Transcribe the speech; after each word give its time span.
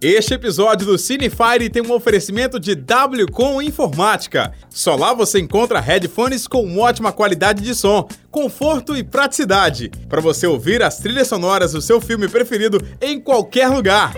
Este 0.00 0.34
episódio 0.34 0.86
do 0.86 0.96
Cinefire 0.96 1.68
tem 1.68 1.82
um 1.82 1.92
oferecimento 1.92 2.60
de 2.60 2.72
WCom 2.72 3.60
Informática. 3.60 4.52
Só 4.70 4.94
lá 4.94 5.12
você 5.12 5.40
encontra 5.40 5.80
headphones 5.80 6.46
com 6.46 6.78
ótima 6.78 7.10
qualidade 7.10 7.64
de 7.64 7.74
som, 7.74 8.06
conforto 8.30 8.96
e 8.96 9.02
praticidade, 9.02 9.90
para 10.08 10.20
você 10.20 10.46
ouvir 10.46 10.84
as 10.84 10.98
trilhas 10.98 11.26
sonoras 11.26 11.72
do 11.72 11.82
seu 11.82 12.00
filme 12.00 12.28
preferido 12.28 12.80
em 13.00 13.20
qualquer 13.20 13.66
lugar. 13.70 14.14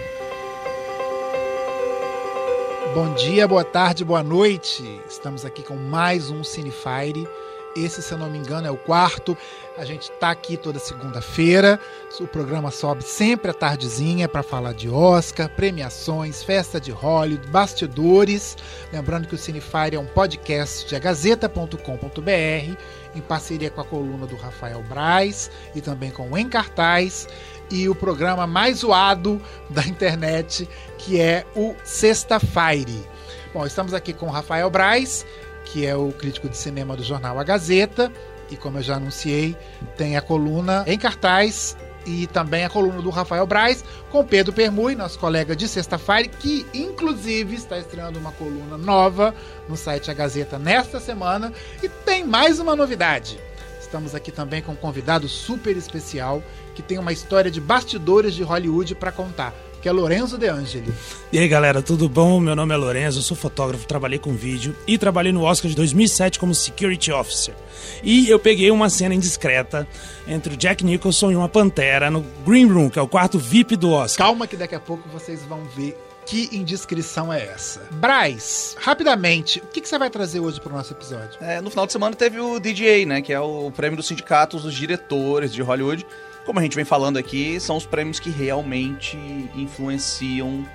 Bom 2.93 3.15
dia, 3.15 3.49
boa 3.49 3.65
tarde, 3.65 4.05
boa 4.05 4.23
noite. 4.23 4.83
Estamos 5.09 5.47
aqui 5.47 5.63
com 5.63 5.77
mais 5.77 6.31
um 6.31 6.45
Cinefire. 6.45 7.27
Esse, 7.77 8.03
se 8.03 8.13
eu 8.13 8.19
não 8.19 8.29
me 8.29 8.39
engano, 8.39 8.67
é 8.67 8.71
o 8.71 8.77
quarto. 8.77 9.37
A 9.79 9.85
gente 9.85 10.11
está 10.11 10.31
aqui 10.31 10.57
toda 10.57 10.79
segunda-feira. 10.79 11.79
O 12.19 12.27
programa 12.27 12.71
sobe 12.71 13.03
sempre 13.03 13.51
à 13.51 13.55
tardezinha 13.55 14.29
para 14.29 14.43
falar 14.43 14.75
de 14.75 14.91
Oscar, 14.91 15.49
premiações, 15.49 16.43
festa 16.43 16.81
de 16.81 16.91
Hollywood, 16.91 17.47
bastidores. 17.49 18.57
Lembrando 18.93 19.27
que 19.29 19.35
o 19.35 19.39
Cinefire 19.39 19.97
é 19.97 19.99
um 19.99 20.07
podcast 20.07 20.87
de 20.87 20.97
agazeta.com.br, 20.97 22.77
em 23.15 23.21
parceria 23.21 23.71
com 23.71 23.81
a 23.81 23.85
coluna 23.85 24.27
do 24.27 24.37
Rafael 24.37 24.83
Braz 24.83 25.51
e 25.75 25.81
também 25.81 26.11
com 26.11 26.31
o 26.31 26.37
Em 26.37 26.49
Cartaz. 26.49 27.29
E 27.71 27.89
o 27.89 27.95
programa 27.95 28.47
mais 28.49 28.79
zoado 28.79 29.41
da 29.71 29.85
internet, 29.87 30.69
que 30.99 31.21
é 31.21 31.47
o 31.55 31.75
Sexta-Fire. 31.85 33.09
Bom, 33.55 33.65
estamos 33.65 33.95
aqui 33.95 34.13
com 34.13 34.27
o 34.27 34.31
Rafael 34.31 34.69
Braz, 34.71 35.25
que 35.73 35.87
é 35.87 35.95
o 35.95 36.13
crítico 36.13 36.49
de 36.49 36.57
cinema 36.57 36.97
do 36.97 37.03
jornal 37.03 37.39
A 37.39 37.45
Gazeta. 37.45 38.13
E 38.51 38.57
como 38.57 38.79
eu 38.79 38.83
já 38.83 38.97
anunciei, 38.97 39.57
tem 39.97 40.17
a 40.17 40.21
coluna 40.21 40.85
em 40.87 40.99
cartaz 40.99 41.77
e 42.05 42.27
também 42.27 42.65
a 42.65 42.71
coluna 42.71 43.01
do 43.01 43.11
Rafael 43.11 43.47
Braz 43.47 43.85
com 44.11 44.25
Pedro 44.25 44.53
Permui, 44.53 44.95
nosso 44.97 45.19
colega 45.19 45.55
de 45.55 45.69
sexta-feira, 45.69 46.29
que 46.29 46.67
inclusive 46.75 47.55
está 47.55 47.79
estreando 47.79 48.19
uma 48.19 48.33
coluna 48.33 48.77
nova 48.77 49.35
no 49.69 49.77
site 49.77 50.11
A 50.11 50.15
Gazeta 50.15 50.59
nesta 50.59 50.99
semana. 50.99 51.53
E 51.83 51.89
tem 51.89 52.25
mais 52.25 52.59
uma 52.59 52.75
novidade. 52.75 53.39
Estamos 53.81 54.15
aqui 54.15 54.33
também 54.33 54.63
com 54.63 54.73
um 54.73 54.77
convidado 54.77 55.29
super 55.29 55.77
especial 55.77 56.43
que 56.75 56.83
tem 56.83 56.99
uma 56.99 57.13
história 57.13 57.51
de 57.51 57.61
bastidores 57.61 58.35
de 58.35 58.43
Hollywood 58.43 58.95
para 58.95 59.13
contar 59.13 59.55
que 59.81 59.89
é 59.89 59.93
Lorenzo 59.93 60.37
De 60.37 60.49
Angeli. 60.49 60.93
E 61.33 61.39
aí 61.39 61.49
galera, 61.49 61.83
tudo 61.83 62.09
bom? 62.09 62.39
Meu 62.39 62.55
nome 62.55 62.75
é 62.75 62.77
Lorenzo, 62.77 63.19
eu 63.19 63.23
sou 63.23 63.37
fotógrafo, 63.37 63.87
trabalhei 63.87 64.19
com 64.19 64.35
vídeo 64.35 64.77
e 64.87 64.99
trabalhei 64.99 65.33
no 65.33 65.43
Oscar 65.43 65.69
de 65.69 65.77
2007 65.77 66.39
como 66.39 66.55
Security 66.55 67.11
Officer. 67.13 67.55
E 68.03 68.29
eu 68.29 68.39
peguei 68.39 68.71
uma 68.71 68.91
cena 68.91 69.15
indiscreta 69.15 69.89
entre 70.27 70.55
o 70.55 70.57
Jack 70.57 70.85
Nicholson 70.85 71.31
e 71.31 71.37
uma 71.37 71.49
pantera 71.49 72.11
no 72.11 72.25
Green 72.45 72.67
Room, 72.67 72.91
que 72.91 72.99
é 72.99 73.03
o 73.03 73.09
quarto 73.09 73.39
VIP 73.39 73.77
do 73.77 73.91
Oscar. 73.91 74.27
Calma 74.27 74.47
que 74.47 74.57
daqui 74.57 74.75
a 74.75 74.81
pouco 74.81 75.09
vocês 75.09 75.43
vão 75.45 75.65
ver 75.77 75.97
que 76.27 76.49
indiscrição 76.53 77.33
é 77.33 77.45
essa? 77.45 77.81
Braz, 77.91 78.77
rapidamente, 78.79 79.59
o 79.59 79.67
que, 79.67 79.81
que 79.81 79.89
você 79.89 79.99
vai 79.99 80.11
trazer 80.11 80.39
hoje 80.39 80.61
para 80.61 80.73
o 80.73 80.77
nosso 80.77 80.93
episódio? 80.93 81.39
É, 81.41 81.61
no 81.61 81.71
final 81.71 81.87
de 81.87 81.93
semana 81.93 82.15
teve 82.15 82.39
o 82.39 82.61
DGA, 82.61 83.05
né? 83.07 83.23
Que 83.23 83.33
é 83.33 83.41
o 83.41 83.71
prêmio 83.75 83.97
dos 83.97 84.07
sindicatos 84.07 84.63
dos 84.63 84.75
diretores 84.75 85.53
de 85.53 85.63
Hollywood 85.63 86.07
como 86.45 86.59
a 86.59 86.63
gente 86.63 86.77
vem 86.77 86.85
falando 86.85 87.17
aqui, 87.17 87.59
são 87.61 87.77
os 87.77 87.87
prêmios 87.87 88.19
que 88.19 88.31
realmente 88.31 89.17
influenciam 89.55 90.67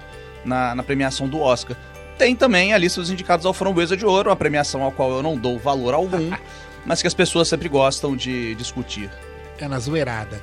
na, 0.43 0.75
na 0.75 0.83
premiação 0.83 1.27
do 1.27 1.39
Oscar. 1.39 1.75
Tem 2.17 2.35
também 2.35 2.73
a 2.73 2.77
lista 2.77 3.01
dos 3.01 3.09
indicados 3.09 3.45
ao 3.45 3.53
Framboesa 3.53 3.97
de 3.97 4.05
Ouro, 4.05 4.29
uma 4.29 4.35
premiação 4.35 4.83
ao 4.83 4.91
qual 4.91 5.11
eu 5.11 5.23
não 5.23 5.35
dou 5.35 5.59
valor 5.59 5.93
algum, 5.93 6.31
mas 6.85 7.01
que 7.01 7.07
as 7.07 7.13
pessoas 7.13 7.47
sempre 7.47 7.67
gostam 7.67 8.15
de 8.15 8.55
discutir. 8.55 9.09
É 9.57 9.67
na 9.67 9.79
zoeirada. 9.79 10.41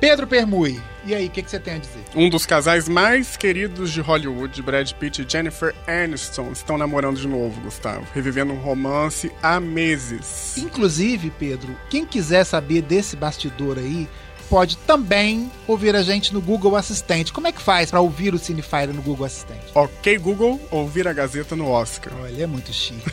Pedro 0.00 0.26
Permui, 0.26 0.80
e 1.04 1.14
aí, 1.14 1.26
o 1.26 1.30
que, 1.30 1.42
que, 1.42 1.50
você 1.50 1.58
tem 1.58 1.74
a 1.74 1.78
dizer? 1.78 2.02
Um 2.14 2.28
dos 2.28 2.44
casais 2.44 2.88
mais 2.88 3.36
queridos 3.36 3.92
de 3.92 4.00
Hollywood, 4.00 4.60
Brad 4.62 4.90
Pitt 4.92 5.22
e 5.22 5.26
Jennifer 5.28 5.74
Aniston, 5.86 6.50
estão 6.52 6.76
namorando 6.76 7.18
de 7.18 7.28
novo, 7.28 7.60
Gustavo, 7.60 8.06
revivendo 8.14 8.52
um 8.52 8.56
romance 8.56 9.30
há 9.42 9.60
meses. 9.60 10.56
Inclusive, 10.56 11.30
Pedro, 11.30 11.76
quem 11.88 12.04
quiser 12.04 12.44
saber 12.44 12.82
desse 12.82 13.16
bastidor 13.16 13.78
aí, 13.78 14.08
pode 14.48 14.76
também 14.78 15.50
ouvir 15.66 15.94
a 15.94 16.02
gente 16.02 16.32
no 16.32 16.40
Google 16.40 16.76
Assistente. 16.76 17.32
Como 17.32 17.46
é 17.46 17.52
que 17.52 17.60
faz 17.60 17.90
para 17.90 18.00
ouvir 18.00 18.34
o 18.34 18.38
Cinefire 18.38 18.92
no 18.92 19.02
Google 19.02 19.26
Assistente? 19.26 19.66
Ok, 19.74 20.18
Google, 20.18 20.60
ouvir 20.70 21.06
a 21.08 21.12
Gazeta 21.12 21.54
no 21.56 21.68
Oscar. 21.68 22.12
Olha, 22.20 22.44
é 22.44 22.46
muito 22.46 22.72
chique. 22.72 23.10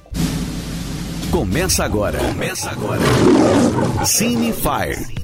Começa 1.30 1.84
agora. 1.84 2.18
Começa 2.18 2.70
agora. 2.70 3.00
Cinefire. 4.04 5.20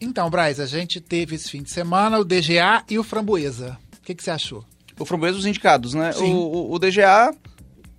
Então, 0.00 0.28
Braz, 0.28 0.58
a 0.58 0.66
gente 0.66 1.00
teve 1.00 1.36
esse 1.36 1.48
fim 1.50 1.62
de 1.62 1.70
semana 1.70 2.18
o 2.18 2.24
DGA 2.24 2.82
e 2.90 2.98
o 2.98 3.04
Framboesa. 3.04 3.78
O 3.98 4.02
que, 4.02 4.14
que 4.14 4.22
você 4.22 4.30
achou? 4.30 4.64
O 4.98 5.04
Framboesa 5.04 5.36
dos 5.36 5.46
indicados, 5.46 5.94
né? 5.94 6.12
O, 6.16 6.24
o, 6.24 6.74
o 6.74 6.78
DGA 6.78 7.32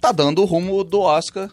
tá 0.01 0.11
dando 0.11 0.41
o 0.41 0.45
rumo 0.45 0.83
do 0.83 0.99
Oscar 0.99 1.49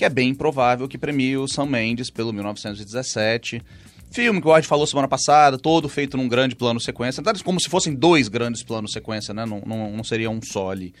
que 0.00 0.04
é 0.06 0.08
bem 0.08 0.34
provável 0.34 0.88
que 0.88 0.96
premie 0.96 1.36
o 1.36 1.46
Sam 1.46 1.66
Mendes 1.66 2.10
pelo 2.10 2.32
1917. 2.32 3.62
Filme 4.10 4.40
que 4.40 4.46
o 4.46 4.50
Ward 4.50 4.66
falou 4.66 4.86
semana 4.86 5.06
passada, 5.06 5.58
todo 5.58 5.90
feito 5.90 6.16
num 6.16 6.26
grande 6.26 6.56
plano 6.56 6.80
sequência. 6.80 7.22
Como 7.44 7.60
se 7.60 7.68
fossem 7.68 7.94
dois 7.94 8.26
grandes 8.26 8.62
planos 8.62 8.94
sequência, 8.94 9.34
né? 9.34 9.44
Não, 9.44 9.60
não, 9.66 9.90
não 9.98 10.02
seria 10.02 10.30
um 10.30 10.40
só 10.40 10.70
ali. 10.70 10.94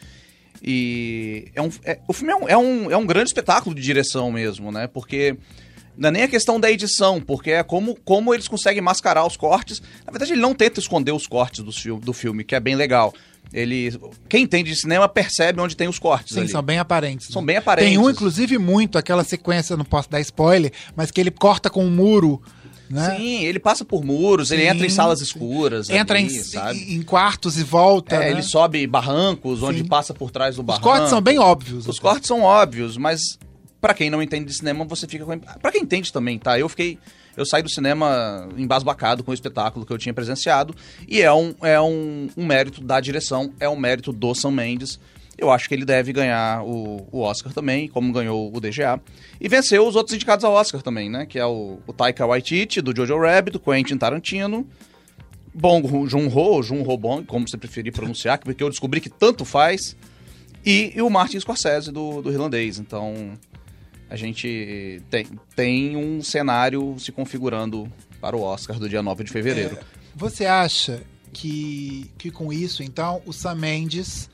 E 0.62 1.46
é 1.54 1.62
um, 1.62 1.70
é, 1.82 1.98
o 2.06 2.12
filme 2.12 2.30
é 2.30 2.36
um, 2.36 2.48
é, 2.50 2.58
um, 2.58 2.90
é 2.90 2.96
um 2.98 3.06
grande 3.06 3.30
espetáculo 3.30 3.74
de 3.74 3.80
direção 3.80 4.30
mesmo, 4.30 4.70
né? 4.70 4.86
Porque 4.86 5.34
não 5.96 6.08
é 6.08 6.12
nem 6.12 6.22
a 6.22 6.28
questão 6.28 6.58
da 6.58 6.70
edição, 6.70 7.20
porque 7.20 7.50
é 7.50 7.62
como, 7.62 7.94
como 8.04 8.32
eles 8.32 8.48
conseguem 8.48 8.80
mascarar 8.80 9.26
os 9.26 9.36
cortes. 9.36 9.82
Na 10.04 10.10
verdade, 10.10 10.32
ele 10.32 10.40
não 10.40 10.54
tenta 10.54 10.80
esconder 10.80 11.12
os 11.12 11.26
cortes 11.26 11.62
do, 11.62 11.96
do 11.96 12.12
filme, 12.12 12.44
que 12.44 12.54
é 12.54 12.60
bem 12.60 12.74
legal. 12.74 13.12
Ele, 13.52 13.92
quem 14.28 14.44
entende 14.44 14.70
de 14.70 14.76
cinema 14.76 15.08
percebe 15.08 15.60
onde 15.60 15.76
tem 15.76 15.88
os 15.88 15.98
cortes. 15.98 16.34
Sim, 16.34 16.40
ali. 16.40 16.48
são 16.48 16.62
bem 16.62 16.78
aparentes. 16.78 17.28
São 17.28 17.42
né? 17.42 17.46
bem 17.46 17.56
aparentes. 17.56 17.90
Tem 17.90 17.98
um, 17.98 18.08
inclusive, 18.08 18.58
muito, 18.58 18.96
aquela 18.96 19.24
sequência, 19.24 19.76
não 19.76 19.84
posso 19.84 20.08
dar 20.08 20.20
spoiler, 20.20 20.72
mas 20.94 21.10
que 21.10 21.20
ele 21.20 21.30
corta 21.30 21.68
com 21.68 21.84
um 21.84 21.90
muro. 21.90 22.40
Né? 22.88 23.16
Sim, 23.16 23.44
ele 23.44 23.58
passa 23.58 23.84
por 23.84 24.04
muros, 24.04 24.48
sim, 24.48 24.54
ele 24.54 24.66
entra 24.66 24.86
em 24.86 24.90
salas 24.90 25.20
escuras. 25.20 25.90
Entra 25.90 26.18
ali, 26.18 26.28
em, 26.28 26.94
em, 26.94 27.02
quartos 27.02 27.56
e 27.56 27.62
volta. 27.62 28.16
É, 28.16 28.18
né? 28.18 28.30
Ele 28.32 28.42
sobe 28.42 28.84
barrancos, 28.86 29.60
sim. 29.60 29.64
onde 29.64 29.84
passa 29.84 30.12
por 30.12 30.30
trás 30.30 30.56
do 30.56 30.62
barranco. 30.62 30.86
Os 30.86 30.92
cortes 30.92 31.10
são 31.10 31.20
bem 31.20 31.38
óbvios. 31.38 31.86
Os 31.86 31.98
até. 31.98 32.08
cortes 32.08 32.26
são 32.26 32.42
óbvios, 32.42 32.96
mas 32.96 33.38
para 33.80 33.94
quem 33.94 34.10
não 34.10 34.22
entende 34.22 34.46
de 34.46 34.54
cinema, 34.54 34.84
você 34.84 35.06
fica 35.06 35.24
com. 35.24 35.38
Pra 35.38 35.72
quem 35.72 35.82
entende 35.82 36.12
também, 36.12 36.38
tá? 36.38 36.58
Eu 36.58 36.68
fiquei 36.68 36.98
eu 37.36 37.46
saí 37.46 37.62
do 37.62 37.70
cinema 37.70 38.48
embasbacado 38.56 39.22
com 39.22 39.30
o 39.30 39.34
espetáculo 39.34 39.86
que 39.86 39.92
eu 39.92 39.98
tinha 39.98 40.12
presenciado. 40.12 40.74
E 41.08 41.22
é 41.22 41.32
um, 41.32 41.54
é 41.62 41.80
um, 41.80 42.28
um 42.36 42.44
mérito 42.44 42.82
da 42.82 43.00
direção, 43.00 43.52
é 43.58 43.68
um 43.68 43.76
mérito 43.76 44.12
do 44.12 44.34
Sam 44.34 44.50
Mendes. 44.50 44.98
Eu 45.38 45.50
acho 45.50 45.68
que 45.68 45.74
ele 45.74 45.86
deve 45.86 46.12
ganhar 46.12 46.62
o, 46.62 47.06
o, 47.10 47.20
Oscar 47.20 47.52
também, 47.52 47.88
como 47.88 48.12
ganhou 48.12 48.54
o 48.54 48.60
DGA. 48.60 49.00
E 49.40 49.48
venceu 49.48 49.86
os 49.86 49.96
outros 49.96 50.14
indicados 50.14 50.44
ao 50.44 50.52
Oscar 50.52 50.82
também, 50.82 51.08
né? 51.08 51.24
Que 51.24 51.38
é 51.38 51.46
o, 51.46 51.78
o 51.86 51.92
Taika 51.94 52.26
Waititi, 52.26 52.82
do 52.82 52.94
Jojo 52.94 53.18
Rabbit, 53.18 53.52
do 53.52 53.60
Quentin 53.60 53.96
Tarantino. 53.96 54.68
Bong 55.54 55.88
Joon-ho, 56.06 56.62
Joon-ho 56.62 56.96
Bong, 56.98 57.24
como 57.24 57.48
você 57.48 57.56
preferir 57.56 57.92
pronunciar, 57.92 58.38
porque 58.44 58.62
eu 58.62 58.68
descobri 58.68 59.00
que 59.00 59.08
tanto 59.08 59.46
faz. 59.46 59.96
E, 60.64 60.92
e 60.94 61.00
o 61.00 61.08
Martin 61.08 61.40
Scorsese, 61.40 61.90
do, 61.90 62.20
do 62.20 62.30
irlandês. 62.30 62.78
Então, 62.78 63.32
a 64.10 64.16
gente 64.16 65.00
tem, 65.08 65.26
tem 65.54 65.96
um 65.96 66.20
cenário 66.20 66.96
se 66.98 67.12
configurando 67.12 67.90
para 68.20 68.36
o 68.36 68.42
Oscar 68.42 68.78
do 68.78 68.88
dia 68.88 69.02
9 69.02 69.22
de 69.22 69.30
fevereiro. 69.30 69.76
É, 69.76 69.84
você 70.14 70.44
acha 70.44 71.02
que, 71.32 72.10
que 72.18 72.30
com 72.30 72.52
isso, 72.52 72.82
então, 72.82 73.22
o 73.24 73.32
Sam 73.32 73.54
Mendes 73.54 74.28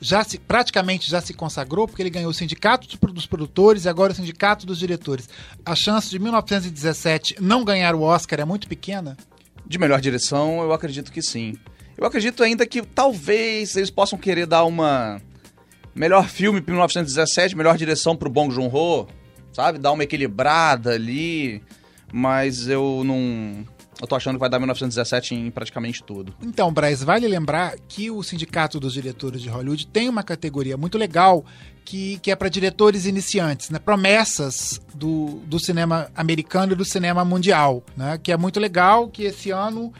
já 0.00 0.22
se, 0.22 0.38
praticamente 0.38 1.10
já 1.10 1.20
se 1.20 1.34
consagrou, 1.34 1.88
porque 1.88 2.02
ele 2.02 2.10
ganhou 2.10 2.30
o 2.30 2.34
sindicato 2.34 2.86
dos 3.12 3.26
produtores 3.26 3.84
e 3.84 3.88
agora 3.88 4.12
o 4.12 4.16
sindicato 4.16 4.64
dos 4.64 4.78
diretores. 4.78 5.28
A 5.64 5.74
chance 5.74 6.08
de 6.08 6.20
1917 6.20 7.36
não 7.40 7.64
ganhar 7.64 7.96
o 7.96 8.02
Oscar 8.02 8.38
é 8.40 8.44
muito 8.44 8.68
pequena? 8.68 9.16
De 9.66 9.78
melhor 9.78 10.00
direção, 10.00 10.60
eu 10.62 10.72
acredito 10.72 11.10
que 11.10 11.20
sim. 11.20 11.54
Eu 11.98 12.06
acredito 12.06 12.44
ainda 12.44 12.64
que 12.64 12.82
talvez 12.82 13.74
eles 13.74 13.90
possam 13.90 14.18
querer 14.18 14.46
dar 14.46 14.64
uma 14.64 15.20
melhor 15.96 16.28
filme 16.28 16.60
para 16.60 16.72
1917, 16.72 17.56
melhor 17.56 17.76
direção 17.76 18.14
para 18.14 18.28
o 18.28 18.30
Bong 18.30 18.54
Joon-ho, 18.54 19.08
sabe? 19.52 19.78
Dar 19.78 19.92
uma 19.92 20.04
equilibrada 20.04 20.92
ali, 20.92 21.62
mas 22.12 22.68
eu 22.68 23.02
não... 23.04 23.64
Eu 23.98 24.06
tô 24.06 24.14
achando 24.14 24.34
que 24.34 24.40
vai 24.40 24.50
dar 24.50 24.58
1917 24.58 25.34
em 25.34 25.50
praticamente 25.50 26.04
tudo. 26.04 26.34
Então, 26.42 26.70
Braz, 26.70 27.02
vale 27.02 27.26
lembrar 27.26 27.76
que 27.88 28.10
o 28.10 28.22
Sindicato 28.22 28.78
dos 28.78 28.92
Diretores 28.92 29.40
de 29.40 29.48
Hollywood 29.48 29.86
tem 29.86 30.06
uma 30.06 30.22
categoria 30.22 30.76
muito 30.76 30.98
legal 30.98 31.42
que, 31.82 32.18
que 32.18 32.30
é 32.30 32.36
para 32.36 32.50
diretores 32.50 33.06
iniciantes, 33.06 33.70
né? 33.70 33.78
Promessas 33.78 34.78
do, 34.94 35.40
do 35.46 35.58
cinema 35.58 36.10
americano 36.14 36.74
e 36.74 36.76
do 36.76 36.84
cinema 36.84 37.24
mundial, 37.24 37.82
né? 37.96 38.20
Que 38.22 38.32
é 38.32 38.36
muito 38.36 38.60
legal, 38.60 39.08
que 39.08 39.22
esse 39.22 39.50
ano 39.50 39.90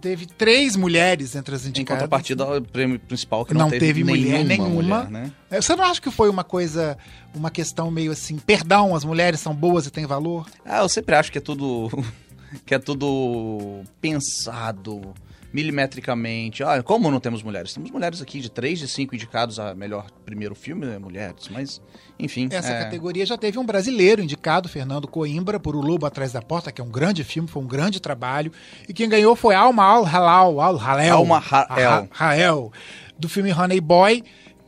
teve 0.00 0.26
três 0.26 0.76
mulheres 0.76 1.36
entre 1.36 1.54
as 1.54 1.66
indicadas. 1.66 2.02
Em 2.02 2.04
contrapartida 2.04 2.44
ao 2.44 2.60
prêmio 2.60 2.98
principal, 2.98 3.44
que 3.44 3.54
não, 3.54 3.62
não 3.62 3.70
teve, 3.70 3.86
teve 3.86 4.04
mulher 4.04 4.44
nenhuma. 4.44 5.04
Mulher, 5.04 5.10
né? 5.10 5.32
É, 5.50 5.60
você 5.60 5.76
não 5.76 5.84
acha 5.84 6.00
que 6.00 6.10
foi 6.10 6.28
uma 6.28 6.42
coisa, 6.42 6.96
uma 7.34 7.50
questão 7.50 7.90
meio 7.90 8.12
assim, 8.12 8.38
perdão, 8.38 8.94
as 8.94 9.04
mulheres 9.04 9.40
são 9.40 9.54
boas 9.54 9.86
e 9.86 9.90
têm 9.90 10.06
valor? 10.06 10.48
Ah, 10.64 10.78
eu 10.78 10.88
sempre 10.88 11.14
acho 11.14 11.30
que 11.30 11.38
é 11.38 11.40
tudo, 11.40 11.90
que 12.64 12.74
é 12.74 12.78
tudo 12.78 13.82
pensado 14.00 15.14
milimetricamente. 15.52 16.62
Ah, 16.62 16.82
como 16.82 17.10
não 17.10 17.20
temos 17.20 17.42
mulheres? 17.42 17.72
Temos 17.72 17.90
mulheres 17.90 18.22
aqui 18.22 18.40
de 18.40 18.50
três 18.50 18.78
de 18.78 18.86
cinco 18.86 19.14
indicados 19.14 19.58
a 19.58 19.74
melhor 19.74 20.06
primeiro 20.24 20.54
filme, 20.54 20.86
né, 20.86 20.98
mulheres, 20.98 21.48
mas 21.50 21.80
enfim. 22.18 22.48
Essa 22.50 22.72
é, 22.72 22.84
categoria 22.84 23.26
já 23.26 23.36
teve 23.36 23.58
um 23.58 23.64
brasileiro 23.64 24.22
indicado, 24.22 24.68
Fernando 24.68 25.08
Coimbra, 25.08 25.58
por 25.58 25.74
O 25.74 25.80
Lobo 25.80 26.06
Atrás 26.06 26.32
da 26.32 26.42
Porta, 26.42 26.70
que 26.70 26.80
é 26.80 26.84
um 26.84 26.90
grande 26.90 27.24
filme, 27.24 27.48
foi 27.48 27.62
um 27.62 27.66
grande 27.66 28.00
trabalho. 28.00 28.52
E 28.88 28.92
quem 28.92 29.08
ganhou 29.08 29.34
foi 29.34 29.54
Alma 29.54 29.84
Al-Halal, 29.84 30.60
Al-Halel. 30.60 31.16
Alma 31.16 31.38
Rael. 31.38 32.08
Rael, 32.10 32.72
do 33.18 33.28
filme 33.28 33.52
Honey 33.52 33.80
Boy. 33.80 34.22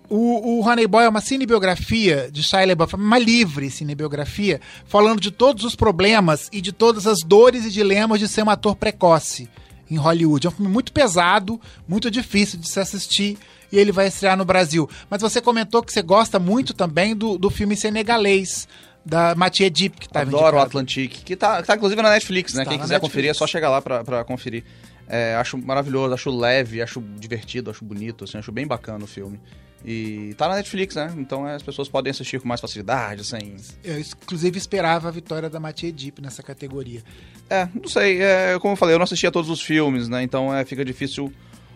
O, 0.09 0.59
o 0.59 0.69
Honey 0.69 0.87
Boy 0.87 1.05
é 1.05 1.09
uma 1.09 1.23
cinebiografia 1.23 2.29
de 2.31 2.43
Shia 2.43 2.67
LaBeouf, 2.67 2.97
uma 2.97 3.19
livre 3.19 3.71
cinebiografia, 3.71 4.61
falando 4.85 5.19
de 5.21 5.31
todos 5.31 5.65
os 5.65 5.75
problemas 5.75 6.51
e 6.53 6.61
de 6.61 6.71
todas 6.71 7.07
as 7.07 7.21
dores 7.21 7.65
e 7.65 7.71
dilemas 7.71 8.21
de 8.21 8.29
ser 8.29 8.43
um 8.43 8.51
ator 8.51 8.77
precoce 8.77 9.49
em 9.93 9.99
Hollywood. 9.99 10.47
É 10.47 10.51
um 10.51 10.53
filme 10.53 10.71
muito 10.71 10.93
pesado, 10.93 11.61
muito 11.87 12.11
difícil 12.11 12.59
de 12.59 12.69
se 12.69 12.81
assistir 12.81 13.39
e 13.71 13.79
ele 13.79 13.93
vai 13.93 14.09
estrear 14.09 14.37
no 14.37 14.45
Brasil. 14.45 14.89
Mas 15.09 15.21
você 15.21 15.41
comentou 15.41 15.83
que 15.83 15.93
você 15.93 16.03
gosta 16.03 16.39
muito 16.39 16.75
também 16.75 17.15
do, 17.15 17.39
do 17.39 17.51
filme 17.51 17.77
senegalês 17.77 18.67
da 19.05 19.35
Mathieu 19.35 19.69
Diop, 19.69 19.99
que 19.99 20.07
estava 20.07 20.29
Adoro 20.29 20.57
o 20.57 20.61
Atlantique, 20.61 21.25
que 21.25 21.35
tá, 21.35 21.63
tá 21.63 21.75
inclusive 21.75 22.01
na 22.01 22.11
Netflix, 22.11 22.55
né? 22.55 22.63
Está 22.63 22.71
Quem 22.71 22.79
quiser 22.79 22.95
Netflix. 22.95 23.13
conferir 23.13 23.31
é 23.31 23.35
só 23.35 23.47
chegar 23.47 23.69
lá 23.69 23.83
pra, 23.83 24.05
pra 24.05 24.25
conferir. 24.25 24.65
É, 25.09 25.35
acho 25.35 25.59
maravilhoso, 25.59 26.15
acho 26.15 26.31
leve, 26.31 26.81
acho 26.81 27.01
divertido, 27.19 27.71
acho 27.71 27.85
bonito, 27.85 28.25
assim, 28.25 28.39
acho 28.39 28.53
bem 28.53 28.67
bacana 28.67 29.05
o 29.05 29.09
filme. 29.09 29.41
E 29.85 30.35
tá 30.39 30.49
na 30.49 30.55
Netflix, 30.57 30.95
né? 30.95 31.13
Então 31.19 31.47
é, 31.49 31.55
as 31.57 31.63
pessoas 31.63 31.89
podem 31.89 32.11
assistir 32.11 32.41
com 32.41 32.47
mais 32.47 32.61
facilidade, 32.61 33.25
sem. 33.25 33.57
Eu, 33.83 33.99
inclusive, 33.99 34.57
esperava 34.57 35.09
a 35.09 35.11
vitória 35.11 35.51
da 35.51 35.59
Mathieu 35.59 35.91
Diop 35.93 36.21
nessa 36.23 36.43
categoria. 36.43 37.03
É, 37.51 37.69
não 37.75 37.89
sei, 37.89 38.23
é, 38.23 38.57
como 38.61 38.73
eu 38.75 38.77
falei, 38.77 38.95
eu 38.95 38.99
não 38.99 39.05
assistia 39.05 39.31
todos 39.33 39.51
os 39.51 39.61
filmes, 39.61 40.09
né? 40.09 40.23
Então 40.23 40.55
é, 40.55 40.65
fica 40.65 40.85
difícil 40.85 41.33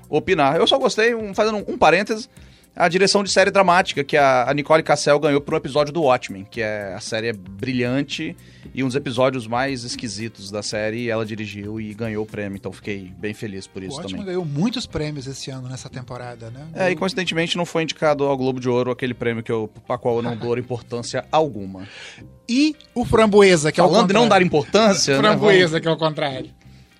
opinar. 0.08 0.56
Eu 0.56 0.66
só 0.66 0.78
gostei, 0.78 1.14
um- 1.14 1.34
fazendo 1.34 1.58
um, 1.58 1.74
um 1.74 1.78
parênteses, 1.78 2.28
a 2.76 2.88
direção 2.88 3.24
de 3.24 3.30
série 3.30 3.50
dramática 3.50 4.04
que 4.04 4.16
a, 4.16 4.52
Nicole 4.54 4.82
Cassell 4.82 5.18
ganhou 5.18 5.40
por 5.40 5.54
um 5.54 5.56
episódio 5.56 5.92
do 5.92 6.02
Watchmen, 6.02 6.46
que 6.50 6.60
é 6.60 6.92
a 6.94 7.00
série 7.00 7.28
é 7.28 7.32
brilhante 7.32 8.36
e 8.74 8.84
um 8.84 8.86
dos 8.86 8.94
episódios 8.94 9.46
mais 9.46 9.82
esquisitos 9.82 10.50
da 10.50 10.62
série, 10.62 11.08
ela 11.08 11.24
dirigiu 11.24 11.80
e 11.80 11.94
ganhou 11.94 12.24
o 12.24 12.26
prêmio, 12.26 12.56
então 12.56 12.70
fiquei 12.70 13.12
bem 13.16 13.32
feliz 13.32 13.66
por 13.66 13.82
O 13.82 13.86
isso 13.86 13.96
Ótimo 13.96 14.10
também. 14.10 14.26
ganhou 14.26 14.44
muitos 14.44 14.86
prêmios 14.86 15.26
esse 15.26 15.50
ano 15.50 15.68
nessa 15.68 15.88
temporada, 15.88 16.50
né? 16.50 16.66
É, 16.74 16.90
e 16.90 16.96
coincidentemente 16.96 17.56
não 17.56 17.64
foi 17.64 17.84
indicado 17.84 18.24
ao 18.24 18.36
Globo 18.36 18.60
de 18.60 18.68
Ouro 18.68 18.90
aquele 18.90 19.14
prêmio 19.14 19.42
que 19.42 19.50
eu, 19.50 19.70
pra 19.86 19.96
qual 19.96 20.16
eu 20.16 20.22
não 20.22 20.36
dou 20.36 20.58
importância 20.58 21.24
alguma. 21.32 21.86
E 22.48 22.76
o 22.94 23.04
Framboesa, 23.04 23.72
que 23.72 23.80
é 23.80 23.82
o 23.82 23.88
de 23.88 23.92
não 23.94 24.04
dar 24.04 24.20
contrário. 24.20 24.46
importância. 24.46 25.14
né, 25.14 25.20
Framboesa, 25.20 25.80
que 25.80 25.88
é 25.88 25.90
o 25.90 25.96
contrário. 25.96 26.50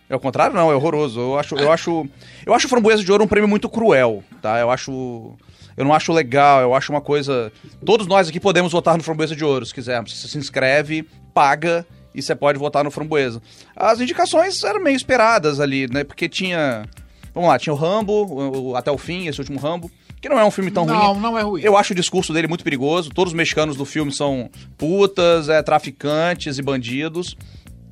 É 0.09 0.15
o 0.15 0.21
contrário, 0.21 0.55
não, 0.55 0.71
é 0.71 0.75
horroroso. 0.75 1.21
Eu 1.21 1.39
acho, 1.39 1.57
eu 1.57 1.73
acho, 1.73 2.09
eu 2.45 2.55
acho 2.55 2.67
o 2.67 2.71
Framboesa 2.71 3.03
de 3.03 3.11
Ouro 3.11 3.25
um 3.25 3.29
prêmio 3.29 3.49
muito 3.49 3.69
cruel, 3.69 4.23
tá? 4.41 4.59
Eu 4.59 4.71
acho, 4.71 5.35
eu 5.77 5.85
não 5.85 5.93
acho 5.93 6.13
legal, 6.13 6.61
eu 6.63 6.75
acho 6.75 6.91
uma 6.93 7.01
coisa. 7.01 7.53
Todos 7.85 8.07
nós 8.07 8.29
aqui 8.29 8.41
podemos 8.41 8.73
votar 8.73 8.97
no 8.97 9.03
Framboesa 9.03 9.35
de 9.37 9.45
Ouro, 9.45 9.65
se 9.67 9.75
quisermos. 9.75 10.17
Você 10.19 10.29
se 10.29 10.39
inscreve, 10.39 11.05
paga 11.35 11.87
e 12.15 12.23
você 12.23 12.35
pode 12.35 12.59
votar 12.59 12.83
no 12.83 12.91
Framboesa. 12.91 13.43
As 13.75 14.01
indicações 14.01 14.63
eram 14.65 14.83
meio 14.83 14.97
esperadas 14.97 15.61
ali, 15.61 15.87
né? 15.93 16.03
Porque 16.05 16.29
tinha, 16.29 16.87
vamos 17.35 17.49
lá, 17.51 17.59
tinha 17.59 17.73
o 17.73 17.77
Rambo, 17.77 18.13
o- 18.13 18.71
o- 18.71 18.77
até 18.77 18.91
o 18.91 18.97
fim, 18.97 19.27
esse 19.29 19.39
último 19.39 19.59
Rambo, 19.59 19.91
que 20.21 20.29
não 20.31 20.39
é 20.39 20.45
um 20.45 20.51
filme 20.51 20.71
tão 20.71 20.87
não, 20.87 21.13
ruim. 21.13 21.21
não 21.21 21.39
é 21.39 21.43
ruim. 21.43 21.61
Eu 21.63 21.77
acho 21.77 21.93
o 21.93 21.97
discurso 21.97 22.33
dele 22.33 22.49
muito 22.49 22.65
perigoso. 22.65 23.11
Todos 23.11 23.33
os 23.33 23.37
mexicanos 23.37 23.77
do 23.77 23.85
filme 23.85 24.11
são 24.11 24.49
putas, 24.79 25.49
é, 25.51 25.63
traficantes 25.63 26.57
e 26.59 26.63
bandidos 26.63 27.37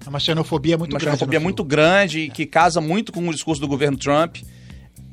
É 0.05 0.09
uma 0.09 0.19
xenofobia 0.19 0.77
muito 0.79 0.93
uma 0.93 0.99
grande. 0.99 1.17
xenofobia 1.17 1.39
no 1.39 1.43
muito 1.45 1.59
filme. 1.63 1.71
grande, 1.71 2.31
que 2.33 2.47
casa 2.47 2.81
muito 2.81 3.13
com 3.13 3.29
o 3.29 3.33
discurso 3.33 3.61
do 3.61 3.69
governo 3.69 3.97
Trump. 3.99 4.37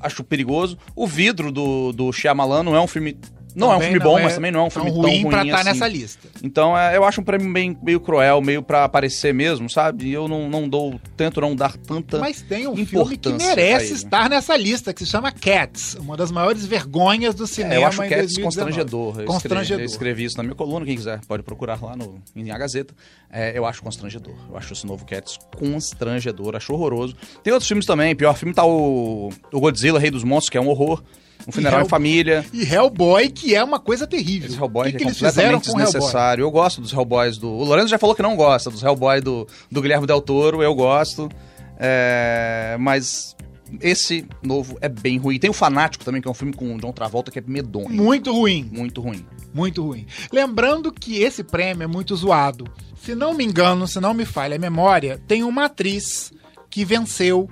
Acho 0.01 0.23
perigoso. 0.23 0.77
O 0.95 1.05
Vidro 1.05 1.51
do, 1.51 1.91
do 1.91 2.11
Shyamalan 2.11 2.63
não 2.63 2.75
é 2.75 2.81
um 2.81 2.87
filme... 2.87 3.17
Não 3.55 3.71
é 3.71 3.75
um 3.75 3.79
Também 3.79 3.91
filme 3.91 4.03
bom, 4.05 4.19
é 4.19 4.23
mas 4.23 4.35
também 4.35 4.51
não 4.51 4.59
é 4.61 4.63
um 4.63 4.69
tão 4.69 4.83
filme 4.83 4.97
ruim 4.97 5.21
tão 5.21 5.29
pra 5.29 5.39
ruim 5.39 5.49
estar 5.49 5.61
assim. 5.61 5.69
nessa 5.69 5.87
lista. 5.87 6.27
Então, 6.43 6.77
é, 6.77 6.97
eu 6.97 7.03
acho 7.03 7.21
um 7.21 7.23
prêmio 7.23 7.51
bem, 7.51 7.77
meio 7.81 7.99
cruel, 7.99 8.41
meio 8.41 8.61
pra 8.63 8.83
aparecer 8.83 9.33
mesmo, 9.33 9.69
sabe? 9.69 10.05
E 10.05 10.13
eu 10.13 10.27
não, 10.27 10.49
não 10.49 10.67
dou... 10.67 10.99
Tento 11.17 11.41
não 11.41 11.55
dar 11.55 11.75
tanta... 11.77 12.19
Mas 12.19 12.41
tem 12.41 12.67
um 12.67 12.85
filme 12.85 13.17
que 13.17 13.31
merece 13.33 13.93
estar 13.93 14.29
nessa 14.29 14.55
lista, 14.55 14.93
que 14.93 15.05
se 15.05 15.11
chama 15.11 15.31
Cats, 15.31 15.95
uma 15.95 16.15
das 16.15 16.31
maiores 16.31 16.65
vergonhas 16.65 17.35
do 17.35 17.45
cinema 17.47 17.73
É, 17.73 17.77
eu 17.77 17.87
acho 17.87 18.01
é 18.03 18.09
2019. 18.09 18.43
constrangedor. 18.43 19.07
Eu 19.07 19.09
escrevi, 19.09 19.27
Constrangedor. 19.27 19.81
eu 19.81 19.85
escrevi 19.85 20.23
isso 20.23 20.37
na 20.37 20.43
minha 20.43 20.55
coluna, 20.55 20.85
quem 20.85 20.95
quiser 20.95 21.19
pode 21.27 21.43
procurar 21.43 21.81
lá 21.81 21.95
no, 21.95 22.21
em 22.35 22.51
A 22.51 22.57
Gazeta. 22.57 22.93
É, 23.31 23.57
eu 23.57 23.65
acho 23.65 23.81
constrangedor. 23.81 24.35
Eu 24.49 24.57
acho 24.57 24.73
esse 24.73 24.85
novo 24.85 25.05
Cats 25.05 25.37
constrangedor, 25.57 26.55
acho 26.55 26.73
horroroso. 26.73 27.15
Tem 27.43 27.53
outros 27.53 27.67
filmes 27.67 27.85
também. 27.85 28.15
Pior 28.15 28.35
filme 28.35 28.53
tá 28.53 28.65
o, 28.65 29.29
o 29.51 29.59
Godzilla, 29.59 29.99
Rei 29.99 30.11
dos 30.11 30.23
Monstros, 30.23 30.49
que 30.49 30.57
é 30.57 30.61
um 30.61 30.67
horror. 30.67 31.01
Um 31.47 31.51
funeral 31.51 31.79
Hell- 31.79 31.85
em 31.85 31.89
família. 31.89 32.45
E 32.53 32.63
Hellboy, 32.63 33.29
que 33.29 33.55
é 33.55 33.63
uma 33.63 33.79
coisa 33.79 34.05
terrível. 34.07 34.49
Esse 34.49 34.57
Hellboy 34.59 34.87
o 34.87 34.91
que, 34.91 34.95
é 34.95 34.99
que 34.99 35.05
eles 35.05 35.17
fizeram 35.17 35.59
completamente 35.59 35.91
desnecessário. 35.91 36.41
Eu 36.43 36.51
gosto 36.51 36.81
dos 36.81 36.91
Hellboys 36.93 37.37
do. 37.37 37.49
O 37.49 37.63
Lourenço 37.63 37.87
já 37.89 37.97
falou 37.97 38.15
que 38.15 38.21
não 38.21 38.35
gosta 38.35 38.69
dos 38.69 38.81
Hellboy 38.83 39.21
do, 39.21 39.47
do 39.71 39.81
Guilherme 39.81 40.05
Del 40.07 40.21
Toro, 40.21 40.61
eu 40.63 40.73
gosto. 40.75 41.29
É, 41.83 42.75
mas 42.79 43.35
esse 43.81 44.25
novo 44.43 44.77
é 44.81 44.89
bem 44.89 45.17
ruim. 45.17 45.39
Tem 45.39 45.49
o 45.49 45.53
Fanático 45.53 46.03
também, 46.05 46.21
que 46.21 46.27
é 46.27 46.31
um 46.31 46.33
filme 46.35 46.53
com 46.53 46.75
o 46.75 46.77
John 46.79 46.91
Travolta 46.91 47.31
que 47.31 47.39
é 47.39 47.43
medonho. 47.45 47.89
Muito 47.89 48.31
ruim, 48.33 48.69
Muito 48.71 49.01
ruim. 49.01 49.25
muito 49.53 49.83
ruim. 49.83 50.05
Lembrando 50.31 50.91
que 50.91 51.21
esse 51.23 51.43
prêmio 51.43 51.83
é 51.83 51.87
muito 51.87 52.15
zoado. 52.15 52.65
Se 53.03 53.15
não 53.15 53.33
me 53.33 53.43
engano, 53.43 53.87
se 53.87 53.99
não 53.99 54.13
me 54.13 54.25
falha 54.25 54.55
a 54.55 54.59
memória, 54.59 55.19
tem 55.27 55.43
uma 55.43 55.65
atriz 55.65 56.31
que 56.69 56.85
venceu 56.85 57.49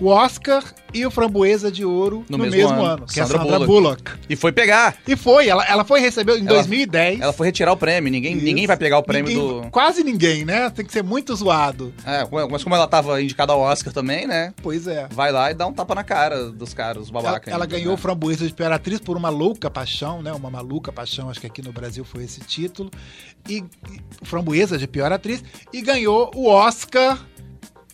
o 0.00 0.06
Oscar 0.08 0.62
e 0.94 1.04
o 1.04 1.10
Framboesa 1.10 1.70
de 1.70 1.84
Ouro 1.84 2.24
no, 2.28 2.38
No 2.38 2.44
mesmo, 2.44 2.56
mesmo 2.56 2.74
ano, 2.82 2.84
ano. 3.02 3.06
que 3.06 3.18
é 3.20 3.22
a 3.22 3.26
Sandra 3.26 3.42
Sandra 3.42 3.58
Bullock. 3.66 4.02
Bullock. 4.04 4.12
E 4.28 4.36
foi 4.36 4.52
pegar. 4.52 4.96
E 5.06 5.16
foi, 5.16 5.48
ela, 5.48 5.64
ela 5.66 5.84
foi 5.84 6.00
receber 6.00 6.36
em 6.36 6.46
Ela- 6.46 6.54
2010. 6.54 7.20
Ela 7.20 7.32
foi 7.32 7.46
retirar 7.48 7.72
o 7.72 7.76
prêmio. 7.76 8.10
Ninguém, 8.10 8.34
ninguém 8.34 8.66
vai 8.66 8.76
pegar 8.76 8.98
o 8.98 9.02
prêmio 9.02 9.32
Ninguém- 9.32 9.62
do. 9.64 9.70
Quase 9.70 10.02
ninguém, 10.02 10.44
né? 10.44 10.70
Tem 10.70 10.84
que 10.84 10.92
ser 10.92 11.02
muito 11.02 11.34
zoado. 11.36 11.92
É, 12.06 12.26
mas 12.50 12.62
como 12.62 12.74
ela 12.74 12.86
tava 12.86 13.20
indicada 13.20 13.52
ao 13.52 13.60
Oscar 13.60 13.92
também, 13.92 14.26
né? 14.26 14.54
Pois 14.62 14.86
é. 14.86 15.08
Vai 15.10 15.30
lá 15.32 15.50
e 15.50 15.54
dá 15.54 15.66
um 15.66 15.72
tapa 15.72 15.94
na 15.94 16.04
cara 16.04 16.50
dos 16.50 16.72
caras, 16.72 17.02
os 17.04 17.10
Ela, 17.10 17.22
babacas. 17.22 17.52
ela 17.52 17.64
ainda, 17.64 17.76
ganhou 17.76 17.92
o 17.92 17.96
né? 17.96 18.02
Framboesa 18.02 18.46
de 18.46 18.54
Pior 18.54 18.72
Atriz 18.72 19.00
por 19.00 19.16
uma 19.16 19.28
louca 19.28 19.68
paixão, 19.70 20.22
né? 20.22 20.32
Uma 20.32 20.50
maluca 20.50 20.90
paixão, 20.92 21.28
acho 21.28 21.40
que 21.40 21.46
aqui 21.46 21.60
no 21.60 21.72
Brasil 21.72 22.04
foi 22.04 22.24
esse 22.24 22.40
título. 22.40 22.90
E, 23.48 23.58
e 23.90 24.00
Framboesa 24.22 24.78
de 24.78 24.86
Pior 24.86 25.12
Atriz. 25.12 25.42
E 25.72 25.82
ganhou 25.82 26.30
o 26.34 26.48
Oscar 26.48 27.18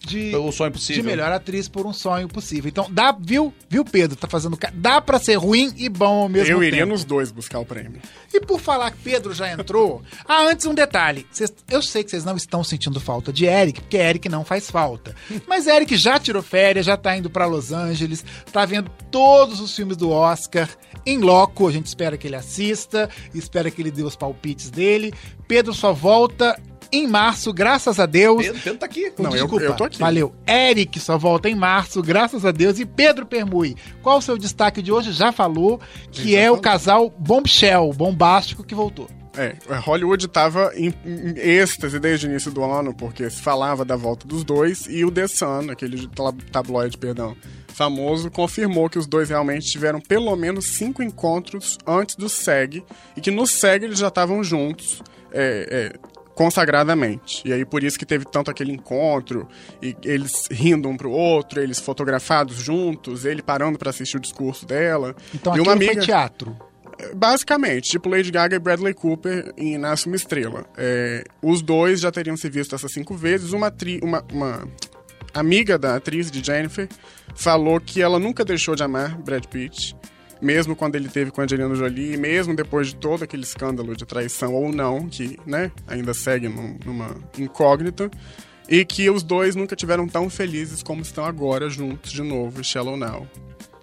de, 0.06 0.30
Pelo 0.30 0.52
sonho 0.52 0.70
de 0.70 0.78
possível. 0.78 1.04
melhor 1.04 1.32
atriz 1.32 1.68
por 1.68 1.86
um 1.86 1.92
sonho 1.92 2.28
possível. 2.28 2.68
Então, 2.68 2.86
dá, 2.90 3.16
viu, 3.18 3.52
viu, 3.68 3.84
Pedro? 3.84 4.16
Tá 4.16 4.28
fazendo. 4.28 4.58
Dá 4.74 5.00
pra 5.00 5.18
ser 5.18 5.34
ruim 5.36 5.72
e 5.76 5.88
bom 5.88 6.22
ao 6.22 6.28
mesmo 6.28 6.48
Eu 6.52 6.58
tempo. 6.60 6.64
iria 6.64 6.86
nos 6.86 7.04
dois 7.04 7.30
buscar 7.32 7.58
o 7.58 7.64
prêmio. 7.66 8.00
E 8.32 8.40
por 8.40 8.60
falar 8.60 8.90
que 8.90 8.98
Pedro 8.98 9.32
já 9.34 9.52
entrou, 9.52 10.02
ah, 10.28 10.42
antes 10.48 10.66
um 10.66 10.74
detalhe. 10.74 11.26
Cês- 11.30 11.52
eu 11.70 11.80
sei 11.82 12.04
que 12.04 12.10
vocês 12.10 12.24
não 12.24 12.36
estão 12.36 12.62
sentindo 12.64 13.00
falta 13.00 13.32
de 13.32 13.44
Eric, 13.46 13.80
porque 13.80 13.96
Eric 13.96 14.28
não 14.28 14.44
faz 14.44 14.70
falta. 14.70 15.14
Mas 15.46 15.66
Eric 15.66 15.96
já 15.96 16.18
tirou 16.18 16.42
férias, 16.42 16.86
já 16.86 16.96
tá 16.96 17.16
indo 17.16 17.30
pra 17.30 17.46
Los 17.46 17.72
Angeles, 17.72 18.24
tá 18.52 18.64
vendo 18.64 18.90
todos 19.10 19.60
os 19.60 19.74
filmes 19.74 19.96
do 19.96 20.10
Oscar 20.10 20.68
em 21.06 21.18
loco. 21.18 21.66
A 21.68 21.72
gente 21.72 21.86
espera 21.86 22.16
que 22.16 22.26
ele 22.26 22.36
assista, 22.36 23.08
espera 23.34 23.70
que 23.70 23.80
ele 23.80 23.90
dê 23.90 24.02
os 24.02 24.16
palpites 24.16 24.70
dele. 24.70 25.12
Pedro 25.46 25.74
só 25.74 25.92
volta 25.92 26.58
em 26.94 27.06
março, 27.06 27.52
graças 27.52 27.98
a 28.00 28.06
Deus. 28.06 28.42
Pedro, 28.44 28.60
Pedro 28.62 28.78
tá 28.78 28.86
aqui. 28.86 29.12
Não, 29.18 29.26
eu- 29.30 29.42
Desculpa, 29.42 29.64
eu 29.64 29.76
tô 29.76 29.84
aqui. 29.84 29.98
Valeu. 29.98 30.34
Eric 30.48 30.98
só 31.00 31.16
volta 31.18 31.48
em 31.48 31.54
março, 31.54 32.02
graças 32.02 32.44
a 32.44 32.50
Deus. 32.52 32.78
E 32.78 32.84
Pedro 32.86 33.26
Permui, 33.26 33.76
qual 34.02 34.18
o 34.18 34.22
seu 34.22 34.36
destaque 34.38 34.80
de 34.82 34.90
hoje? 34.92 35.12
Já 35.12 35.32
falou 35.32 35.80
que 36.10 36.36
é 36.36 36.50
o 36.50 36.58
casal 36.58 37.10
Bombshell, 37.18 37.92
bombástico, 37.92 38.62
que 38.64 38.74
voltou. 38.74 39.08
É, 39.36 39.56
Hollywood 39.80 40.28
tava 40.28 40.70
em, 40.76 40.94
em 41.04 41.34
êxtase 41.36 41.98
desde 41.98 42.26
o 42.26 42.30
início 42.30 42.52
do 42.52 42.62
ano, 42.62 42.94
porque 42.94 43.28
se 43.28 43.42
falava 43.42 43.84
da 43.84 43.96
volta 43.96 44.28
dos 44.28 44.44
dois, 44.44 44.86
e 44.88 45.04
o 45.04 45.10
The 45.10 45.26
Sun, 45.26 45.70
aquele 45.72 46.08
tabloide, 46.52 46.96
perdão, 46.96 47.36
famoso, 47.66 48.30
confirmou 48.30 48.88
que 48.88 48.96
os 48.96 49.08
dois 49.08 49.30
realmente 49.30 49.66
tiveram 49.72 50.00
pelo 50.00 50.36
menos 50.36 50.66
cinco 50.76 51.02
encontros 51.02 51.76
antes 51.84 52.14
do 52.14 52.28
SEG, 52.28 52.84
e 53.16 53.20
que 53.20 53.32
no 53.32 53.44
SEG 53.44 53.84
eles 53.86 53.98
já 53.98 54.06
estavam 54.06 54.44
juntos, 54.44 55.02
é, 55.32 55.90
é, 55.92 55.98
consagradamente. 56.34 57.42
E 57.44 57.52
aí 57.52 57.64
por 57.64 57.82
isso 57.82 57.98
que 57.98 58.04
teve 58.04 58.24
tanto 58.24 58.50
aquele 58.50 58.72
encontro, 58.72 59.48
e 59.82 59.96
eles 60.04 60.46
rindo 60.50 60.88
um 60.88 60.96
pro 60.96 61.10
outro, 61.10 61.60
eles 61.60 61.78
fotografados 61.78 62.56
juntos, 62.56 63.24
ele 63.24 63.42
parando 63.42 63.78
pra 63.78 63.90
assistir 63.90 64.16
o 64.16 64.20
discurso 64.20 64.66
dela. 64.66 65.14
Então 65.34 65.56
e 65.56 65.60
uma 65.60 65.72
amiga... 65.72 65.94
foi 65.94 66.02
teatro. 66.02 66.56
Basicamente, 67.14 67.90
tipo 67.90 68.08
Lady 68.08 68.30
Gaga 68.30 68.56
e 68.56 68.58
Bradley 68.58 68.94
Cooper 68.94 69.52
em 69.56 69.76
Nasce 69.76 70.06
uma 70.06 70.16
Estrela. 70.16 70.64
É, 70.76 71.24
os 71.42 71.60
dois 71.60 72.00
já 72.00 72.10
teriam 72.10 72.36
se 72.36 72.48
visto 72.48 72.74
essas 72.74 72.92
cinco 72.92 73.14
vezes. 73.14 73.52
Uma, 73.52 73.70
tri, 73.70 73.98
uma, 74.02 74.24
uma 74.32 74.68
amiga 75.32 75.76
da 75.76 75.96
atriz, 75.96 76.30
de 76.30 76.44
Jennifer, 76.44 76.88
falou 77.34 77.80
que 77.80 78.00
ela 78.00 78.18
nunca 78.18 78.44
deixou 78.44 78.76
de 78.76 78.84
amar 78.84 79.16
Brad 79.18 79.44
Pitt, 79.46 79.96
mesmo 80.44 80.76
quando 80.76 80.94
ele 80.96 81.08
teve 81.08 81.30
com 81.30 81.40
a 81.40 81.44
Angelina 81.44 81.74
Jolie, 81.74 82.16
mesmo 82.16 82.54
depois 82.54 82.88
de 82.88 82.96
todo 82.96 83.24
aquele 83.24 83.42
escândalo 83.42 83.96
de 83.96 84.04
traição 84.04 84.54
ou 84.54 84.72
não, 84.72 85.08
que 85.08 85.38
né, 85.46 85.72
ainda 85.88 86.12
segue 86.14 86.48
num- 86.48 86.76
numa 86.84 87.16
incógnita. 87.38 88.10
E 88.68 88.84
que 88.84 89.10
os 89.10 89.22
dois 89.22 89.54
nunca 89.54 89.76
tiveram 89.76 90.08
tão 90.08 90.30
felizes 90.30 90.82
como 90.82 91.02
estão 91.02 91.24
agora 91.24 91.68
juntos 91.68 92.10
de 92.12 92.22
novo, 92.22 92.60
em 92.60 92.64
Shallow 92.64 92.96
Now. 92.96 93.26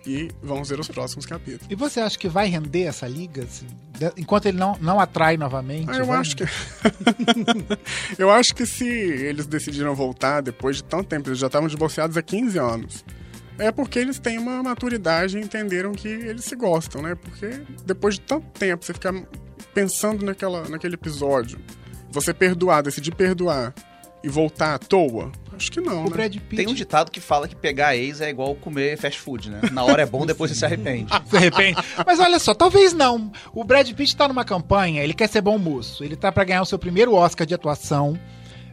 E 0.08 0.30
vamos 0.42 0.70
ver 0.70 0.80
os 0.80 0.88
próximos 0.88 1.28
capítulos. 1.28 1.68
E 1.70 1.76
você 1.76 2.00
acha 2.00 2.18
que 2.18 2.28
vai 2.28 2.48
render 2.48 2.84
essa 2.86 3.08
liga? 3.08 3.44
assim? 3.44 3.68
Enquanto 4.18 4.48
ele 4.48 4.58
não, 4.58 4.76
não 4.82 5.00
atrai 5.00 5.38
novamente? 5.38 5.92
Ah, 5.92 5.98
eu 5.98 6.06
vai 6.08 6.18
acho 6.18 6.36
que. 6.36 6.44
eu 8.18 8.32
acho 8.32 8.56
que 8.56 8.66
se 8.66 8.88
eles 8.88 9.46
decidiram 9.46 9.94
voltar 9.94 10.42
depois 10.42 10.78
de 10.78 10.84
tanto 10.84 11.06
tempo, 11.08 11.30
eles 11.30 11.38
já 11.38 11.46
estavam 11.46 11.68
divorciados 11.68 12.18
há 12.18 12.22
15 12.24 12.58
anos. 12.58 13.06
É 13.62 13.72
porque 13.72 14.00
eles 14.00 14.18
têm 14.18 14.40
uma 14.40 14.64
maturidade 14.64 15.38
e 15.38 15.42
entenderam 15.42 15.92
que 15.92 16.08
eles 16.08 16.44
se 16.46 16.56
gostam, 16.56 17.02
né? 17.02 17.16
Porque 17.16 17.62
depois 17.86 18.16
de 18.16 18.22
tanto 18.22 18.48
tempo, 18.58 18.84
você 18.84 18.94
ficar 18.94 19.14
pensando 19.74 20.26
naquela, 20.26 20.68
naquele 20.68 20.96
episódio, 20.96 21.60
você 22.12 22.34
perdoar, 22.34 22.82
decidir 22.82 23.14
perdoar 23.14 23.74
e 24.24 24.30
voltar 24.30 24.76
à 24.76 24.80
toa, 24.80 25.32
acho 25.56 25.72
que 25.72 25.80
não, 25.80 26.02
O 26.02 26.04
né? 26.06 26.10
Brad 26.10 26.34
Pitt 26.34 26.56
Tem 26.56 26.68
um 26.68 26.74
ditado 26.74 27.12
que 27.12 27.20
fala 27.20 27.48
que 27.48 27.56
pegar 27.56 27.96
ex 27.96 28.20
é 28.20 28.30
igual 28.30 28.56
comer 28.56 28.98
fast 28.98 29.20
food, 29.20 29.50
né? 29.50 29.62
Na 29.72 29.84
hora 29.84 30.02
é 30.02 30.06
bom, 30.06 30.26
depois 30.26 30.52
você 30.52 30.58
se 30.58 30.66
arrepende. 30.66 31.12
de 31.30 31.38
repente. 31.38 31.80
Mas 32.06 32.20
olha 32.20 32.40
só, 32.40 32.54
talvez 32.56 32.94
não. 32.94 33.32
O 33.54 33.64
Brad 33.64 33.92
Pitt 33.94 34.16
tá 34.16 34.28
numa 34.28 34.44
campanha, 34.44 35.04
ele 35.04 35.14
quer 35.14 35.28
ser 35.28 35.42
bom 35.42 35.58
moço. 35.58 36.04
Ele 36.04 36.16
tá 36.16 36.32
pra 36.32 36.44
ganhar 36.44 36.64
o 36.64 36.66
seu 36.66 36.80
primeiro 36.80 37.14
Oscar 37.14 37.46
de 37.46 37.54
atuação. 37.54 38.20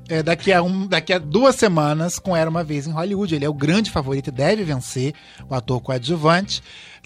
É, 0.09 0.23
daqui, 0.23 0.53
a 0.53 0.62
um, 0.62 0.87
daqui 0.87 1.12
a 1.12 1.19
duas 1.19 1.55
semanas, 1.57 2.19
com 2.19 2.37
Era 2.37 2.49
Uma 2.50 2.65
Vez 2.65 2.87
em 2.87 2.91
Hollywood. 2.93 3.35
Ele 3.35 3.45
é 3.45 3.49
o 3.49 3.55
grande 3.55 3.91
favorito 3.91 4.29
e 4.29 4.33
deve 4.33 4.65
vencer 4.65 5.15
o 5.49 5.55
ator 5.55 5.81
coadjuvante. 5.81 6.62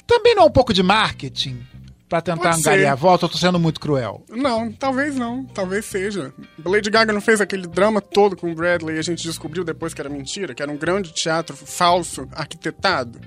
Também 0.07 0.35
não 0.35 0.45
é 0.45 0.47
um 0.47 0.51
pouco 0.51 0.73
de 0.73 0.83
marketing 0.83 1.61
pra 2.09 2.21
tentar 2.21 2.51
Pode 2.51 2.61
angariar 2.61 2.87
ser. 2.89 2.93
a 2.93 2.95
volta? 2.95 3.25
Eu 3.25 3.29
tô 3.31 3.39
sendo 3.39 3.59
muito 3.59 3.81
cruel. 3.81 4.23
Não, 4.29 4.71
talvez 4.71 5.17
não, 5.17 5.45
talvez 5.45 5.85
seja. 5.87 6.33
Lady 6.65 6.91
Gaga 6.91 7.13
não 7.13 7.21
fez 7.21 7.41
aquele 7.41 7.67
drama 7.67 8.01
todo 8.01 8.37
com 8.37 8.51
o 8.51 8.55
Bradley 8.55 8.97
e 8.97 8.99
a 8.99 9.03
gente 9.03 9.23
descobriu 9.23 9.65
depois 9.65 9.95
que 9.95 10.01
era 10.01 10.11
mentira, 10.11 10.55
que 10.55 10.63
era 10.63 10.71
um 10.71 10.77
grande 10.77 11.13
teatro 11.13 11.57
falso, 11.57 12.29
arquitetado. 12.33 13.19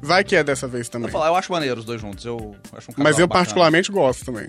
Vai 0.00 0.22
que 0.22 0.36
é 0.36 0.44
dessa 0.44 0.68
vez 0.68 0.88
também. 0.88 1.08
Eu, 1.08 1.12
falar, 1.12 1.26
eu 1.26 1.34
acho 1.34 1.50
maneiro 1.50 1.80
os 1.80 1.84
dois 1.84 2.00
juntos. 2.00 2.24
Eu 2.24 2.54
acho 2.72 2.90
um 2.92 2.94
Mas 2.98 3.18
eu 3.18 3.26
bacana. 3.26 3.40
particularmente 3.44 3.90
gosto 3.90 4.24
também. 4.24 4.46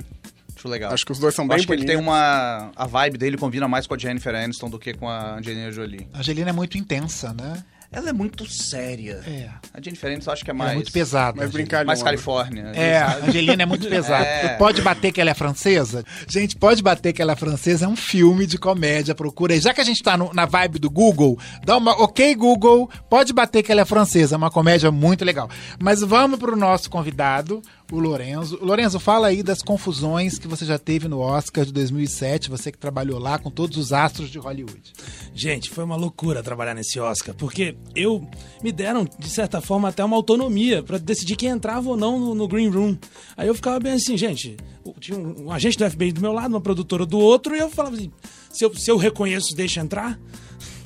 Acho 0.59 0.67
legal. 0.67 0.93
Acho 0.93 1.05
que 1.05 1.11
os 1.11 1.19
dois 1.19 1.33
são 1.33 1.45
Eu 1.45 1.49
bem 1.49 1.57
acho 1.57 1.65
que 1.67 1.73
ele 1.73 1.85
tem 1.85 1.95
bonitos. 1.95 2.13
uma... 2.13 2.71
A 2.75 2.85
vibe 2.85 3.17
dele 3.17 3.37
combina 3.37 3.67
mais 3.67 3.87
com 3.87 3.93
a 3.93 3.97
Jennifer 3.97 4.35
Aniston 4.35 4.69
do 4.69 4.77
que 4.77 4.93
com 4.93 5.07
a 5.09 5.35
Angelina 5.37 5.71
Jolie. 5.71 6.07
A 6.13 6.19
Angelina 6.19 6.49
é 6.49 6.53
muito 6.53 6.77
intensa, 6.77 7.33
né? 7.33 7.63
Ela 7.91 8.09
é 8.09 8.13
muito 8.13 8.45
séria. 8.47 9.19
É. 9.25 9.49
A 9.73 9.81
Jennifer 9.81 10.11
Aniston 10.11 10.29
acho 10.31 10.45
que 10.45 10.51
é 10.51 10.53
Ela 10.53 10.57
mais... 10.59 10.71
é 10.73 10.75
muito 10.75 10.91
pesada. 10.91 11.37
Angelina. 11.41 11.51
brincalhona. 11.53 11.87
Mais 11.87 12.03
Califórnia. 12.03 12.61
É, 12.75 12.99
a? 12.99 13.15
Angelina 13.25 13.63
é 13.63 13.65
muito 13.65 13.87
pesada. 13.89 14.23
É. 14.25 14.49
Pode 14.57 14.79
bater 14.83 15.11
que 15.11 15.19
ela 15.19 15.31
é 15.31 15.33
francesa? 15.33 16.03
Gente, 16.27 16.55
Pode 16.55 16.83
Bater 16.83 17.13
que 17.13 17.19
ela 17.21 17.31
é 17.31 17.35
francesa 17.35 17.85
é 17.85 17.87
um 17.87 17.95
filme 17.95 18.45
de 18.45 18.59
comédia. 18.59 19.15
Procura 19.15 19.55
aí. 19.55 19.59
Já 19.59 19.73
que 19.73 19.81
a 19.81 19.83
gente 19.83 20.03
tá 20.03 20.15
no- 20.15 20.31
na 20.35 20.45
vibe 20.45 20.77
do 20.77 20.87
Google, 20.87 21.39
dá 21.65 21.77
uma 21.77 21.93
ok 22.03 22.35
Google, 22.35 22.87
Pode 23.09 23.33
Bater 23.33 23.63
que 23.63 23.71
ela 23.71 23.81
é 23.81 23.85
francesa. 23.85 24.35
É 24.35 24.37
uma 24.37 24.51
comédia 24.51 24.91
muito 24.91 25.25
legal. 25.25 25.49
Mas 25.81 26.01
vamos 26.01 26.37
pro 26.37 26.55
nosso 26.55 26.91
convidado, 26.91 27.59
o 27.91 27.99
Lorenzo. 27.99 28.59
Lorenzo, 28.61 28.99
fala 28.99 29.27
aí 29.27 29.41
das 29.41 29.61
confusões 29.61 30.37
que 30.37 30.47
você 30.47 30.65
já 30.65 30.77
teve 30.77 31.07
no 31.07 31.19
Oscar 31.19 31.65
de 31.65 31.73
2007, 31.73 32.49
você 32.49 32.71
que 32.71 32.77
trabalhou 32.77 33.19
lá 33.19 33.39
com 33.39 33.49
todos 33.49 33.77
os 33.77 33.91
astros 33.93 34.29
de 34.29 34.37
Hollywood. 34.37 34.93
Gente, 35.33 35.69
foi 35.69 35.83
uma 35.83 35.95
loucura 35.95 36.43
trabalhar 36.43 36.73
nesse 36.73 36.99
Oscar, 36.99 37.33
porque 37.35 37.75
eu 37.95 38.27
me 38.63 38.71
deram, 38.71 39.05
de 39.17 39.29
certa 39.29 39.61
forma, 39.61 39.89
até 39.89 40.03
uma 40.03 40.15
autonomia 40.15 40.83
pra 40.83 40.97
decidir 40.97 41.35
quem 41.35 41.49
entrava 41.49 41.89
ou 41.89 41.97
não 41.97 42.19
no, 42.19 42.35
no 42.35 42.47
Green 42.47 42.69
Room. 42.69 42.97
Aí 43.35 43.47
eu 43.47 43.55
ficava 43.55 43.79
bem 43.79 43.93
assim, 43.93 44.17
gente, 44.17 44.57
tinha 44.99 45.17
um, 45.17 45.45
um 45.45 45.51
agente 45.51 45.77
do 45.77 45.89
FBI 45.89 46.11
do 46.11 46.21
meu 46.21 46.31
lado, 46.31 46.53
uma 46.53 46.61
produtora 46.61 47.05
do 47.05 47.17
outro, 47.17 47.55
e 47.55 47.59
eu 47.59 47.69
falava 47.69 47.95
assim, 47.95 48.11
se 48.51 48.63
eu, 48.63 48.73
se 48.75 48.89
eu 48.89 48.97
reconheço, 48.97 49.55
deixa 49.55 49.81
entrar. 49.81 50.19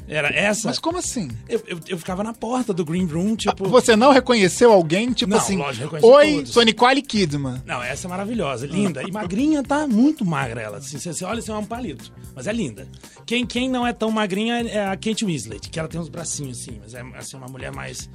Era 0.08 0.30
essa. 0.30 0.68
Mas 0.68 0.80
como 0.80 0.98
assim? 0.98 1.30
Eu, 1.48 1.64
eu, 1.66 1.80
eu 1.88 1.98
ficava 1.98 2.24
na 2.24 2.34
porta 2.34 2.74
do 2.74 2.84
Green 2.84 3.06
Room, 3.06 3.36
tipo. 3.36 3.68
Você 3.70 3.96
não 3.96 4.12
reconheceu 4.12 4.72
alguém, 4.72 5.12
tipo 5.14 5.32
Não, 5.32 5.38
assim, 5.38 5.58
lógico, 5.58 5.98
oi, 6.06 6.34
todos." 6.36 6.50
sou 6.52 6.64
Nicole 6.64 7.02
Kidman. 7.02 7.62
Não, 7.66 7.82
essa 7.82 8.08
é 8.08 8.10
maravilhosa, 8.10 8.68
linda. 8.68 9.02
E 9.04 9.12
magrinha 9.12 9.64
tá 9.64 9.88
muito 9.88 10.26
magra 10.26 10.62
ela. 10.62 10.78
Assim, 10.78 10.98
você, 10.98 11.14
você 11.14 11.24
olha, 11.26 11.40
assim, 11.40 11.52
é 11.52 11.56
um 11.56 11.66
palito. 11.66 12.12
Mas 12.36 12.48
é 12.48 12.54
linda. 12.54 12.88
Quem, 13.26 13.46
quem 13.46 13.70
não 13.70 13.88
é 13.88 13.94
tão 13.94 14.12
magrinha 14.12 14.62
é 14.68 14.86
a 14.86 14.98
Kate 14.98 15.26
Winslet, 15.26 15.70
que 15.70 15.80
ela 15.80 15.88
tem 15.88 16.00
uns 16.00 16.10
bracinhos 16.10 16.60
assim, 16.60 16.80
mas 16.82 16.94
é 16.94 17.02
assim, 17.16 17.38
uma 17.38 17.48
mulher 17.48 17.72
mais, 17.72 18.10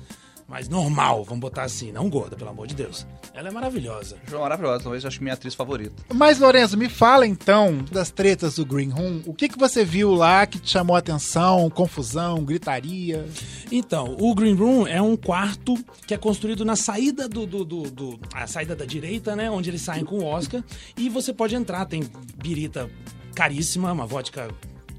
mais 0.49 0.69
normal, 0.69 1.23
vamos 1.25 1.41
botar 1.41 1.65
assim. 1.65 1.93
Não 1.93 2.09
gorda, 2.09 2.35
pelo 2.35 2.49
amor 2.51 2.67
de 2.67 2.75
Deus. 2.75 3.07
Ela 3.35 3.49
é 3.49 3.51
maravilhosa. 3.53 4.17
João 4.27 4.43
maravilhosa, 4.43 4.83
talvez 4.83 5.05
eu 5.05 5.09
acho 5.09 5.23
minha 5.23 5.35
atriz 5.35 5.55
favorita. 5.55 6.03
Mas, 6.15 6.39
Lorenzo, 6.39 6.77
me 6.79 6.89
fala 6.89 7.27
então 7.27 7.85
das 7.93 8.11
tretas 8.11 8.55
do 8.57 8.65
Green 8.65 8.89
Room. 8.89 9.21
O 9.27 9.35
que, 9.35 9.49
que 9.49 9.59
você 9.59 9.85
viu 9.85 10.15
lá 10.15 10.47
que 10.47 10.59
te 10.59 10.71
chamou 10.71 10.97
a 10.97 11.01
atenção? 11.01 11.69
Confusão, 11.69 12.43
gritaria? 12.45 13.29
Então, 13.71 14.17
o 14.19 14.35
Green 14.35 14.55
Room 14.55 14.87
é 14.87 15.01
um 15.03 15.17
quarto 15.17 15.75
que 16.07 16.15
é 16.15 16.17
construído 16.17 16.65
na 16.65 16.77
saída 16.77 17.29
do, 17.29 17.47
do, 17.47 17.65
do- 17.65 17.91
do- 17.91 18.21
a 18.35 18.47
saída 18.47 18.75
da 18.75 18.87
direita, 18.87 19.37
né? 19.37 19.51
Onde 19.51 19.69
eles 19.69 19.83
saem 19.83 20.05
com 20.05 20.17
o 20.21 20.25
Oscar. 20.25 20.65
E 20.97 21.11
você 21.11 21.33
pode 21.33 21.55
entrar, 21.55 21.85
tem 21.85 22.03
birita 22.37 22.89
caríssima, 23.35 23.93
uma 23.93 24.07
vodka 24.07 24.49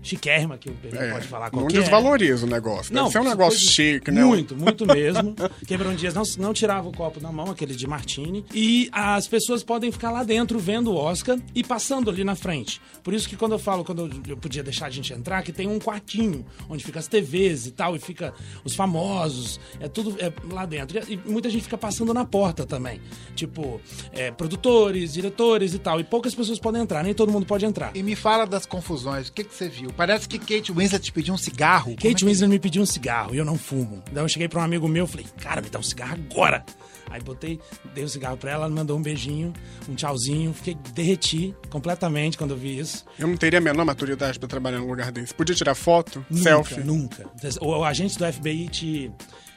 chiquérrima, 0.02 0.58
que 0.58 0.70
o 0.70 0.74
Pedro 0.74 1.00
É, 1.00 1.12
pode 1.12 1.28
falar 1.28 1.52
não 1.52 1.60
qualquer. 1.60 1.82
desvaloriza 1.82 2.46
o 2.46 2.50
negócio. 2.50 2.94
Deve 2.94 3.10
ser 3.10 3.20
um 3.20 3.24
negócio 3.24 3.60
chique, 3.60 4.12
né? 4.12 4.24
Muito, 4.24 4.56
muito 4.56 4.86
mesmo. 4.88 5.36
Cameron 5.68 5.94
Dias 5.96 6.14
não, 6.14 6.24
não 6.38 6.54
tirava 6.54 6.88
o 6.88 6.92
copo 6.92 7.20
da 7.20 7.32
mão, 7.32 7.52
aquele 7.52 7.76
de 7.76 7.86
martini. 7.86 8.46
E 8.54 8.90
as 8.92 9.28
pessoas 9.28 9.64
podem 9.64 9.92
ficar 9.92 10.12
lá 10.12 10.24
dentro 10.24 10.58
vendo 10.60 10.92
o 10.92 10.96
Oscar 10.96 11.38
e 11.54 11.64
passando 11.64 12.10
ali 12.10 12.24
na 12.24 12.36
frente. 12.36 12.82
Por 13.04 13.14
isso 13.14 13.28
que 13.28 13.36
quando 13.36 13.54
eu 13.54 13.60
falo, 13.60 13.84
quando 13.84 14.06
eu, 14.06 14.22
eu 14.30 14.38
podia 14.38 14.64
deixar 14.64 14.86
a 14.88 14.90
gente 14.90 15.12
entrar, 15.14 15.42
que 15.44 15.52
tem 15.52 15.68
um 15.68 15.80
quartinho 15.80 16.46
onde 16.70 16.84
fica 16.84 17.00
as 17.00 17.08
TVs 17.08 17.66
e 17.68 17.72
tal, 17.72 17.96
e 17.96 18.00
fica 18.00 18.34
os 18.64 18.76
famosos, 18.76 19.60
é 19.80 19.88
tudo 19.88 20.16
é, 20.20 20.32
lá 20.52 20.66
dentro. 20.66 20.98
E, 21.10 21.14
e 21.14 21.18
muita 21.30 21.50
gente 21.50 21.64
fica 21.64 21.78
passando 21.78 22.14
na 22.14 22.26
porta 22.26 22.66
também. 22.66 23.02
Tipo, 23.36 23.82
é, 24.14 24.32
produtores, 24.32 25.14
diretores 25.14 25.74
e 25.74 25.80
tal. 25.80 26.00
E 26.00 26.04
poucas 26.04 26.34
pessoas 26.34 26.60
podem 26.60 26.82
entrar, 26.82 27.04
nem 27.04 27.14
todo 27.14 27.32
mundo 27.32 27.46
pode 27.46 27.66
entrar. 27.66 27.96
E 27.96 28.02
me 28.02 28.16
fala 28.16 28.46
das 28.46 28.66
confusões. 28.66 29.28
O 29.28 29.34
que, 29.34 29.44
que 29.44 29.54
você 29.54 29.68
viu? 29.68 29.89
Parece 29.96 30.28
que 30.28 30.40
Kate 30.40 30.72
Winslet 30.72 31.04
te 31.04 31.12
pediu 31.12 31.34
um 31.34 31.38
cigarro. 31.38 31.86
Como 31.96 32.00
é 32.00 32.02
Kate 32.10 32.16
que- 32.16 32.26
Winslet 32.26 32.50
me 32.50 32.60
pediu 32.60 32.82
um 32.82 32.86
cigarro 32.86 33.34
e 33.34 33.38
eu 33.38 33.46
não 33.46 33.58
fumo. 33.58 34.02
Então 34.10 34.24
eu 34.24 34.30
cheguei 34.30 34.48
pra 34.48 34.60
um 34.62 34.64
amigo 34.64 34.88
meu 34.88 35.06
e 35.06 35.08
falei, 35.08 35.26
cara, 35.42 35.62
me 35.62 35.70
dá 35.70 35.80
um 35.80 35.84
cigarro 35.84 36.14
agora. 36.32 36.64
Aí 37.12 37.20
botei, 37.22 37.60
dei 37.96 38.04
o 38.04 38.10
cigarro 38.10 38.38
pra 38.38 38.52
ela, 38.52 38.66
ela 38.66 38.74
mandou 38.76 38.96
um 38.98 39.02
beijinho, 39.02 39.52
um 39.90 39.96
tchauzinho. 39.96 40.54
Fiquei, 40.54 40.76
derreti 40.94 41.56
completamente 41.70 42.38
quando 42.38 42.52
eu 42.52 42.58
vi 42.58 42.78
isso. 42.78 43.04
Eu 43.18 43.28
não 43.28 43.36
teria 43.36 43.58
a 43.58 43.62
menor 43.62 43.84
maturidade 43.84 44.38
pra 44.38 44.48
trabalhar 44.48 44.78
num 44.80 44.88
lugar 44.88 45.12
desse. 45.12 45.34
Podia 45.34 45.56
tirar 45.56 45.74
foto, 45.74 46.24
Nunca, 46.30 46.44
selfie. 46.44 46.82
nunca. 46.84 47.26
O, 47.62 47.68
o 47.80 47.84
agente 47.84 48.16
do 48.16 48.32
FBI 48.32 48.70
te, 48.70 49.12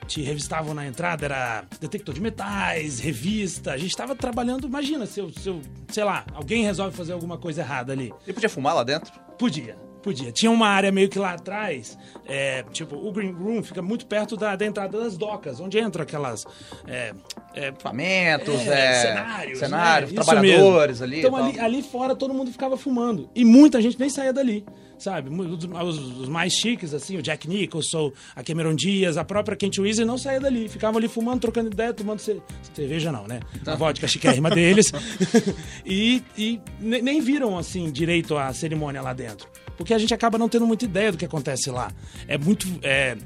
te 0.07 0.23
revistavam 0.23 0.73
na 0.73 0.87
entrada, 0.87 1.27
era 1.27 1.65
detector 1.79 2.15
de 2.15 2.23
metais, 2.23 2.99
revista. 3.01 3.73
A 3.73 3.77
gente 3.77 3.95
tava 3.95 4.15
trabalhando, 4.17 4.67
imagina, 4.67 5.05
se 5.05 5.21
eu, 5.21 5.31
se 5.31 5.47
eu, 5.47 5.61
sei 5.89 6.05
lá, 6.05 6.25
alguém 6.33 6.65
resolve 6.65 6.97
fazer 6.97 7.13
alguma 7.13 7.37
coisa 7.37 7.61
errada 7.61 7.93
ali. 7.93 8.15
Ele 8.25 8.33
podia 8.33 8.49
fumar 8.49 8.75
lá 8.75 8.83
dentro? 8.83 9.13
Podia, 9.39 9.77
podia. 10.03 10.33
Tinha 10.33 10.51
uma 10.51 10.69
área 10.69 10.91
meio 10.93 11.09
que 11.09 11.19
lá 11.19 11.33
atrás, 11.33 11.97
é, 12.27 12.65
tipo, 12.73 12.97
o 12.97 13.13
Green 13.13 13.33
Room 13.33 13.63
fica 13.63 13.81
muito 13.81 14.05
perto 14.07 14.37
da, 14.37 14.55
da 14.57 14.67
entrada 14.67 14.99
das 14.99 15.17
docas, 15.17 15.61
onde 15.61 15.79
entram 15.79 16.03
aquelas. 16.03 16.45
É, 16.87 17.15
é, 17.55 17.69
Equipamentos, 17.69 18.55
é, 18.67 19.03
cenários, 19.03 19.59
cenários 19.59 20.13
né? 20.13 20.23
Trabalhadores 20.23 21.01
mesmo. 21.01 21.05
ali. 21.15 21.19
Então 21.21 21.37
ali, 21.37 21.61
ali 21.61 21.83
fora 21.83 22.15
todo 22.15 22.33
mundo 22.35 22.51
ficava 22.51 22.77
fumando. 22.77 23.29
E 23.35 23.45
muita 23.45 23.81
gente 23.81 23.99
nem 24.01 24.09
saía 24.09 24.33
dali, 24.33 24.65
sabe? 24.99 25.29
Os, 25.31 25.99
os- 25.99 26.29
mais 26.29 26.53
chiques, 26.55 26.95
assim, 26.95 27.17
o 27.19 27.23
Jack 27.23 27.47
Nicholson, 27.49 28.11
a 28.35 28.43
Cameron 28.43 28.75
Diaz, 28.75 29.17
a 29.17 29.25
própria 29.25 29.57
Kate 29.57 29.81
Winslet 29.81 30.07
não 30.07 30.17
saía 30.17 30.41
dali. 30.41 30.69
Ficavam 30.69 30.99
ali 30.99 31.09
fumando, 31.09 31.41
trocando 31.41 31.71
ideia, 31.71 31.93
tomando 31.93 32.21
ce- 32.21 32.41
cerveja 32.73 33.13
não, 33.13 33.27
né? 33.27 33.41
A 33.67 33.75
vodka 33.75 34.07
chiquérrima 34.09 34.49
deles. 34.55 34.91
e 35.85 36.23
e 36.37 36.61
ne- 36.81 37.03
nem 37.03 37.21
viram, 37.21 37.57
assim, 37.59 37.91
direito 37.91 38.37
à 38.37 38.53
cerimônia 38.53 39.03
lá 39.03 39.13
dentro. 39.13 39.47
Porque 39.77 39.92
a 39.93 39.99
gente 39.99 40.15
acaba 40.15 40.39
não 40.39 40.49
tendo 40.49 40.67
muita 40.67 40.85
ideia 40.85 41.13
do 41.13 41.19
que 41.19 41.25
acontece 41.25 41.71
lá. 41.71 41.91
É 42.27 42.39
muito... 42.39 42.67
É, 42.83 43.17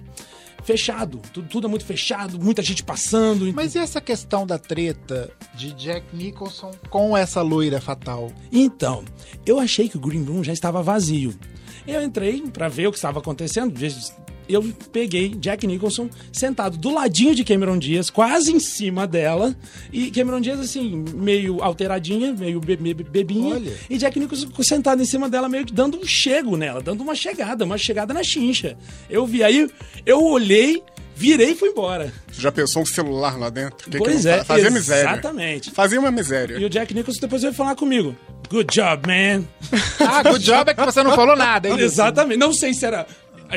fechado, 0.67 1.21
tudo, 1.33 1.49
tudo 1.49 1.67
é 1.69 1.71
muito 1.71 1.85
fechado, 1.85 2.41
muita 2.41 2.61
gente 2.61 2.83
passando. 2.83 3.53
Mas 3.55 3.77
e 3.77 3.79
essa 3.79 4.01
questão 4.01 4.45
da 4.45 4.59
treta 4.59 5.31
de 5.55 5.73
Jack 5.73 6.05
Nicholson 6.13 6.73
com 6.91 7.17
essa 7.17 7.41
loira 7.41 7.81
fatal? 7.81 8.33
Então, 8.51 9.05
eu 9.47 9.61
achei 9.61 9.89
que 9.89 9.97
o 9.97 10.01
Green 10.01 10.25
Room 10.25 10.43
já 10.43 10.53
estava 10.53 10.83
vazio. 10.83 11.33
Eu 11.87 12.03
entrei 12.03 12.43
pra 12.51 12.69
ver 12.69 12.89
o 12.89 12.91
que 12.91 12.99
estava 12.99 13.21
acontecendo. 13.21 13.73
Eu 14.49 14.63
peguei 14.93 15.31
Jack 15.31 15.67
Nicholson 15.67 16.09
sentado 16.33 16.77
do 16.77 16.93
ladinho 16.95 17.35
de 17.35 17.43
Cameron 17.45 17.79
Diaz, 17.79 18.11
quase 18.11 18.53
em 18.53 18.61
cima 18.61 19.07
dela. 19.07 19.55
E 19.93 20.11
Cameron 20.11 20.41
Diaz, 20.41 20.61
assim, 20.61 21.05
meio 21.15 21.63
alteradinha, 21.63 22.33
meio 22.33 22.61
be- 22.61 22.77
be- 22.77 22.95
bebinha. 22.95 23.55
Olha. 23.57 23.73
E 23.91 23.99
Jack 23.99 24.19
Nicholson 24.19 24.49
sentado 24.63 25.03
em 25.03 25.07
cima 25.07 25.29
dela, 25.29 25.49
meio 25.49 25.65
que 25.65 25.73
dando 25.73 25.99
um 25.99 26.05
chego 26.07 26.57
nela, 26.57 26.81
dando 26.81 27.03
uma 27.03 27.15
chegada, 27.15 27.65
uma 27.65 27.79
chegada 27.79 28.15
na 28.15 28.23
chincha. 28.23 28.77
Eu 29.11 29.27
vi 29.27 29.43
aí, 29.43 29.69
eu 30.05 30.23
olhei, 30.23 30.83
virei 31.15 31.51
e 31.53 31.55
fui 31.57 31.71
embora. 31.71 32.13
Você 32.31 32.41
já 32.43 32.53
pensou 32.53 32.83
um 32.83 32.87
celular 32.87 33.39
lá 33.39 33.51
dentro? 33.51 33.91
Que 33.91 33.99
Pois 33.99 34.23
que 34.23 34.29
é, 34.29 34.37
não 34.39 34.45
fa- 34.45 34.55
Fazia 34.55 34.71
miséria. 34.71 35.11
exatamente. 35.11 35.71
Fazia 35.71 35.99
uma 36.01 36.11
miséria. 36.11 36.57
E 36.59 36.65
o 36.65 36.71
Jack 36.71 36.95
Nicholson 36.95 37.21
depois 37.21 37.43
veio 37.43 37.55
falar 37.55 37.75
comigo. 37.75 38.15
Good 38.49 38.73
job, 38.73 39.09
man. 39.09 39.45
Ah, 39.99 40.23
good 40.23 40.45
job 40.45 40.71
é 40.71 40.75
que 40.75 40.85
você 40.85 41.03
não 41.03 41.17
falou 41.17 41.35
nada, 41.35 41.69
é 41.69 41.73
isso? 41.73 41.81
Exatamente. 41.97 42.39
Não 42.39 42.53
sei 42.53 42.73
se 42.75 42.87
era 42.87 43.05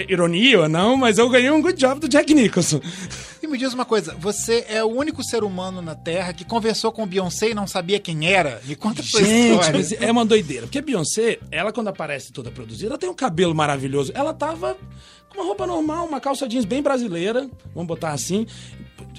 ironia 0.08 0.62
ou 0.62 0.70
não, 0.70 0.96
mas 0.98 1.18
eu 1.18 1.30
ganhei 1.30 1.50
um 1.50 1.62
good 1.62 1.78
job 1.80 2.00
do 2.00 2.08
Jack 2.10 2.34
Nicholson. 2.34 2.82
E 3.42 3.48
me 3.48 3.58
diz 3.58 3.74
uma 3.74 3.86
coisa, 3.86 4.16
você 4.20 4.66
é 4.68 4.84
o 4.84 4.88
único 4.88 5.24
ser 5.24 5.44
humano 5.44 5.82
na 5.82 5.96
Terra 5.96 6.34
que 6.34 6.44
conversou 6.44 6.92
com 6.92 7.08
Beyoncé 7.08 7.52
e 7.52 7.54
não 7.54 7.66
sabia 7.66 8.00
quem 8.00 8.30
era? 8.32 8.62
Me 8.66 8.76
conta 8.76 9.02
a 9.02 9.04
sua 9.04 9.24
Gente, 9.24 9.52
história. 9.52 9.72
mas 9.80 9.92
é 9.94 10.12
uma 10.12 10.26
doideira. 10.26 10.66
Porque 10.68 10.80
a 10.80 10.82
Beyoncé, 10.82 11.40
ela 11.50 11.72
quando 11.72 11.88
aparece 11.88 12.34
toda 12.34 12.52
produzida, 12.52 12.92
ela 12.92 12.98
tem 12.98 13.10
um 13.10 13.14
cabelo 13.14 13.56
maravilhoso. 13.56 14.12
Ela 14.14 14.34
tava 14.34 14.78
com 15.30 15.40
uma 15.40 15.46
roupa 15.46 15.66
normal, 15.66 16.06
uma 16.06 16.20
calça 16.20 16.48
jeans 16.48 16.66
bem 16.66 16.82
brasileira, 16.82 17.50
vamos 17.74 17.88
botar 17.88 18.12
assim, 18.12 18.46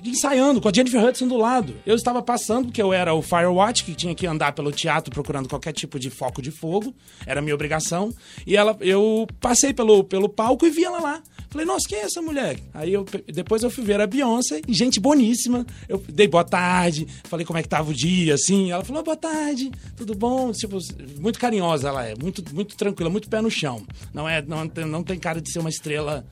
ensaiando 0.05 0.61
com 0.61 0.69
a 0.69 0.73
Jennifer 0.73 1.05
Hudson 1.05 1.29
do 1.29 1.37
lado. 1.37 1.75
Eu 1.85 1.95
estava 1.95 2.23
passando, 2.23 2.67
porque 2.67 2.81
eu 2.81 2.93
era 2.93 3.13
o 3.15 3.23
Firewatch, 3.23 3.85
que 3.85 3.95
tinha 3.95 4.15
que 4.15 4.27
andar 4.27 4.53
pelo 4.53 4.73
teatro 4.73 5.13
procurando 5.13 5.49
qualquer 5.49 5.73
tipo 5.73 5.99
de 5.99 6.11
foco 6.11 6.41
de 6.41 6.51
fogo, 6.51 6.95
era 7.27 7.43
minha 7.43 7.55
obrigação. 7.55 8.13
E 8.47 8.57
ela, 8.57 8.77
eu 8.81 9.27
passei 9.41 9.73
pelo, 9.73 10.05
pelo 10.05 10.29
palco 10.29 10.67
e 10.67 10.71
vi 10.71 10.85
ela 10.85 11.01
lá. 11.01 11.23
Falei, 11.51 11.67
nossa, 11.67 11.89
quem 11.89 11.99
é 11.99 12.03
essa 12.03 12.23
mulher? 12.23 12.61
Aí 12.73 12.93
eu, 12.93 13.05
depois 13.27 13.65
eu 13.65 13.71
fui 13.71 13.83
ver 13.83 14.01
a 14.01 14.07
Beyoncé, 14.07 14.61
gente 14.69 15.01
boníssima. 15.01 15.67
Eu 15.89 16.03
dei 16.09 16.29
boa 16.29 16.45
tarde, 16.45 17.09
falei 17.25 17.45
como 17.45 17.59
é 17.59 17.63
que 17.63 17.69
tava 17.69 17.91
o 17.91 17.95
dia, 17.95 18.35
assim. 18.35 18.71
Ela 18.71 18.85
falou, 18.85 19.03
boa 19.03 19.17
tarde, 19.17 19.71
tudo 19.97 20.15
bom? 20.15 20.53
Tipo, 20.53 20.79
muito 21.19 21.41
carinhosa 21.41 21.89
ela 21.89 22.07
é, 22.07 22.15
muito, 22.15 22.45
muito 22.55 22.77
tranquila, 22.77 23.11
muito 23.11 23.29
pé 23.29 23.41
no 23.41 23.51
chão. 23.51 23.85
Não, 24.15 24.29
é, 24.29 24.41
não, 24.43 24.65
não 24.87 25.03
tem 25.03 25.19
cara 25.19 25.41
de 25.41 25.51
ser 25.51 25.59
uma 25.59 25.69
estrela 25.69 26.25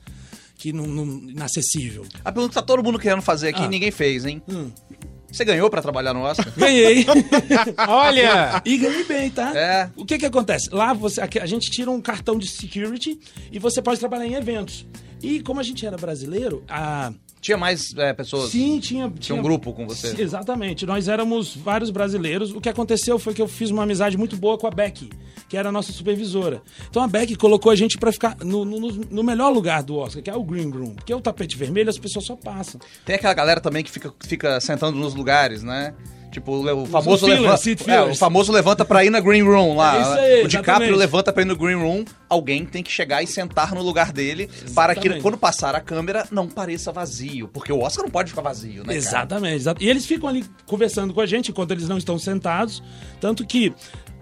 que 0.59 0.73
não, 0.73 0.85
não, 0.85 1.05
inacessível. 1.29 2.05
A 2.23 2.31
pergunta 2.33 2.49
que 2.49 2.55
tá 2.55 2.61
todo 2.61 2.83
mundo 2.83 2.99
querendo 2.99 3.21
fazer 3.21 3.47
aqui 3.49 3.61
Ah. 3.61 3.65
e 3.65 3.69
ninguém 3.69 3.91
fez, 3.91 4.25
hein? 4.25 4.41
Você 5.31 5.45
ganhou 5.45 5.69
pra 5.69 5.81
trabalhar 5.81 6.13
no 6.13 6.19
Oscar? 6.21 6.51
Ganhei! 6.57 7.05
Olha! 7.87 8.61
E 8.65 8.77
ganhei 8.77 9.03
bem, 9.05 9.29
tá? 9.29 9.55
É. 9.55 9.89
O 9.95 10.05
que 10.05 10.17
que 10.17 10.25
acontece? 10.25 10.69
Lá 10.71 10.91
você, 10.93 11.21
a 11.21 11.45
gente 11.45 11.71
tira 11.71 11.89
um 11.89 12.01
cartão 12.01 12.37
de 12.37 12.47
security 12.47 13.17
e 13.51 13.57
você 13.57 13.81
pode 13.81 13.99
trabalhar 13.99 14.25
em 14.25 14.33
eventos. 14.33 14.85
E 15.21 15.39
como 15.41 15.59
a 15.59 15.63
gente 15.63 15.85
era 15.85 15.95
brasileiro, 15.97 16.63
a... 16.67 17.13
Tinha 17.41 17.57
mais 17.57 17.93
é, 17.97 18.11
pessoas? 18.13 18.49
Sim, 18.51 18.79
tinha, 18.79 19.09
Tinha 19.19 19.37
um 19.37 19.41
grupo 19.41 19.71
com 19.73 19.87
você? 19.87 20.13
Sim, 20.15 20.21
Exatamente. 20.21 20.85
Nós 20.85 21.07
éramos 21.07 21.55
vários 21.55 21.89
brasileiros. 21.89 22.51
O 22.51 22.59
que 22.59 22.67
aconteceu 22.69 23.17
foi 23.17 23.33
que 23.33 23.41
eu 23.41 23.47
fiz 23.47 23.69
uma 23.71 23.83
amizade 23.83 24.17
muito 24.17 24.35
boa 24.35 24.57
com 24.57 24.67
a 24.67 24.71
Beck, 24.71 25.09
que 25.47 25.55
era 25.55 25.69
a 25.69 25.71
nossa 25.71 25.91
supervisora. 25.93 26.61
Então 26.89 27.01
a 27.01 27.07
Beck 27.07 27.35
colocou 27.37 27.71
a 27.71 27.75
gente 27.75 27.97
pra 27.97 28.11
ficar 28.11 28.35
no, 28.43 28.65
no- 28.65 28.91
no 28.91 29.23
melhor 29.23 29.49
lugar 29.53 29.81
do 29.83 29.95
Oscar, 29.97 30.21
que 30.21 30.29
é 30.29 30.35
o 30.35 30.43
Green 30.43 30.69
Room. 30.69 30.95
Porque 30.95 31.13
o 31.13 31.21
tapete 31.21 31.55
vermelho 31.55 31.89
as 31.89 31.97
pessoas 31.97 32.25
só 32.25 32.35
passam. 32.35 32.79
Tem 33.05 33.15
aquela 33.15 33.33
galera 33.33 33.61
também 33.61 33.83
que 33.83 33.89
fica, 33.91 34.13
fica 34.19 34.59
sentando 34.59 34.97
nos 34.97 35.15
lugares, 35.15 35.63
né? 35.63 35.93
Tipo, 36.31 36.51
o 36.53 36.85
famoso, 36.85 37.25
seat 37.57 37.89
é, 37.89 38.03
o 38.03 38.15
famoso 38.15 38.51
levanta 38.51 38.85
pra 38.85 39.03
ir 39.03 39.09
na 39.09 39.19
Green 39.19 39.41
Room 39.41 39.75
lá. 39.75 40.15
Aí, 40.15 40.43
o 40.43 40.47
DiCaprio 40.47 40.73
exatamente. 40.73 40.95
levanta 40.95 41.33
pra 41.33 41.41
ir 41.41 41.45
no 41.45 41.55
Green 41.55 41.75
Room, 41.75 42.05
alguém 42.29 42.65
tem 42.65 42.83
que 42.83 42.91
chegar 42.91 43.23
e 43.23 43.27
sentar 43.27 43.73
no 43.73 43.81
lugar 43.81 44.11
dele 44.11 44.47
para 44.75 44.93
que 44.93 45.01
Exatamente. 45.01 45.23
quando 45.23 45.37
passar 45.37 45.73
a 45.73 45.81
câmera 45.81 46.27
não 46.31 46.47
pareça 46.47 46.91
vazio. 46.91 47.47
Porque 47.47 47.73
o 47.73 47.79
Oscar 47.81 48.03
não 48.05 48.11
pode 48.11 48.29
ficar 48.29 48.43
vazio, 48.43 48.83
né? 48.85 48.93
Exatamente, 48.95 49.55
exato. 49.55 49.83
E 49.83 49.89
eles 49.89 50.05
ficam 50.05 50.29
ali 50.29 50.45
conversando 50.67 51.13
com 51.15 51.21
a 51.21 51.25
gente 51.25 51.49
enquanto 51.49 51.71
eles 51.71 51.87
não 51.87 51.97
estão 51.97 52.19
sentados. 52.19 52.83
Tanto 53.19 53.43
que 53.45 53.73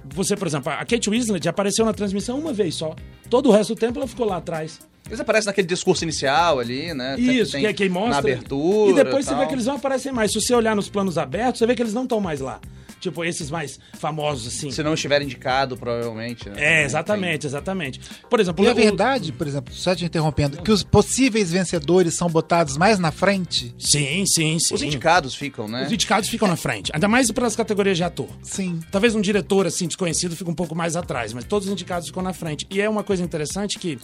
você, 0.05 0.37
por 0.37 0.47
exemplo, 0.47 0.71
a 0.71 0.85
Kate 0.85 1.09
Winslet 1.09 1.49
apareceu 1.49 1.85
na 1.85 1.93
transmissão 1.93 2.39
uma 2.39 2.53
vez 2.53 2.75
só. 2.75 2.95
Todo 3.29 3.49
o 3.49 3.51
resto 3.51 3.75
do 3.75 3.79
tempo 3.79 3.99
ela 3.99 4.07
ficou 4.07 4.25
lá 4.25 4.37
atrás. 4.37 4.79
Eles 5.07 5.19
aparecem 5.19 5.47
naquele 5.47 5.67
discurso 5.67 6.03
inicial 6.03 6.59
ali, 6.59 6.93
né? 6.93 7.19
Isso, 7.19 7.53
tem 7.53 7.61
que 7.61 7.67
é 7.67 7.73
quem 7.73 7.89
mostra. 7.89 8.11
Na 8.11 8.17
abertura. 8.19 8.91
E 8.91 8.95
depois 8.95 9.25
você 9.25 9.31
tal. 9.31 9.39
vê 9.39 9.47
que 9.47 9.53
eles 9.53 9.65
não 9.65 9.75
aparecem 9.75 10.11
mais. 10.11 10.31
Se 10.31 10.39
você 10.41 10.53
olhar 10.53 10.75
nos 10.75 10.89
planos 10.89 11.17
abertos, 11.17 11.59
você 11.59 11.65
vê 11.67 11.75
que 11.75 11.81
eles 11.81 11.93
não 11.93 12.03
estão 12.03 12.19
mais 12.19 12.39
lá. 12.39 12.59
Tipo, 12.99 13.23
esses 13.23 13.51
mais 13.51 13.79
famosos, 13.93 14.47
assim. 14.47 14.71
Se 14.71 14.81
não 14.81 14.95
estiver 14.95 15.21
indicado, 15.21 15.77
provavelmente. 15.77 16.49
Né? 16.49 16.55
É, 16.81 16.83
exatamente, 16.83 17.45
exatamente. 17.45 18.01
Por 18.27 18.39
exemplo, 18.39 18.65
E 18.65 18.67
é 18.67 18.71
o- 18.71 18.75
verdade, 18.75 19.31
por 19.31 19.45
exemplo, 19.45 19.71
só 19.71 19.93
te 19.95 20.03
interrompendo, 20.03 20.63
que 20.63 20.71
os 20.71 20.81
possíveis 20.83 21.51
vencedores 21.51 22.15
são 22.15 22.27
botados 22.27 22.75
mais 22.75 22.97
na 22.97 23.11
frente? 23.11 23.73
Sim, 23.77 24.25
sim, 24.25 24.57
sim. 24.57 24.73
Os 24.73 24.81
indicados 24.81 25.35
ficam, 25.35 25.67
né? 25.67 25.85
Os 25.85 25.91
indicados 25.91 26.27
ficam 26.27 26.47
na 26.47 26.55
frente. 26.55 26.91
Ainda 26.91 27.07
mais 27.07 27.29
pelas 27.31 27.55
categorias 27.55 27.97
de 27.97 28.03
ator. 28.03 28.29
Sim. 28.41 28.79
Talvez 28.91 29.13
um 29.13 29.21
diretor 29.21 29.67
assim 29.67 29.85
desconhecido 29.85 30.35
fique 30.35 30.49
um 30.49 30.55
pouco 30.55 30.73
mais 30.73 30.95
atrás, 30.95 31.33
mas 31.33 31.45
todos 31.45 31.67
os 31.67 31.71
indicados 31.73 32.07
ficam 32.07 32.23
na 32.23 32.33
frente. 32.33 32.65
E 32.71 32.81
é 32.81 32.89
uma 32.89 33.03
coisa 33.03 33.23
interessante 33.23 33.77
que 33.77 33.99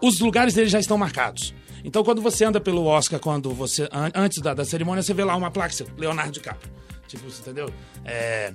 os 0.00 0.20
lugares 0.20 0.54
deles 0.54 0.70
já 0.70 0.78
estão 0.80 0.96
marcados. 0.98 1.54
Então, 1.84 2.04
quando 2.04 2.22
você 2.22 2.44
anda 2.44 2.60
pelo 2.60 2.84
Oscar, 2.84 3.18
quando 3.18 3.52
você 3.52 3.88
an- 3.92 4.10
antes 4.14 4.38
da, 4.40 4.54
da 4.54 4.64
cerimônia, 4.64 5.02
você 5.02 5.12
vê 5.12 5.24
lá 5.24 5.34
uma 5.36 5.50
placa, 5.50 5.74
Leonardo 5.98 6.32
DiCaprio. 6.32 6.70
Tipo, 7.08 7.28
você 7.28 7.40
entendeu? 7.42 7.68
É, 8.04 8.52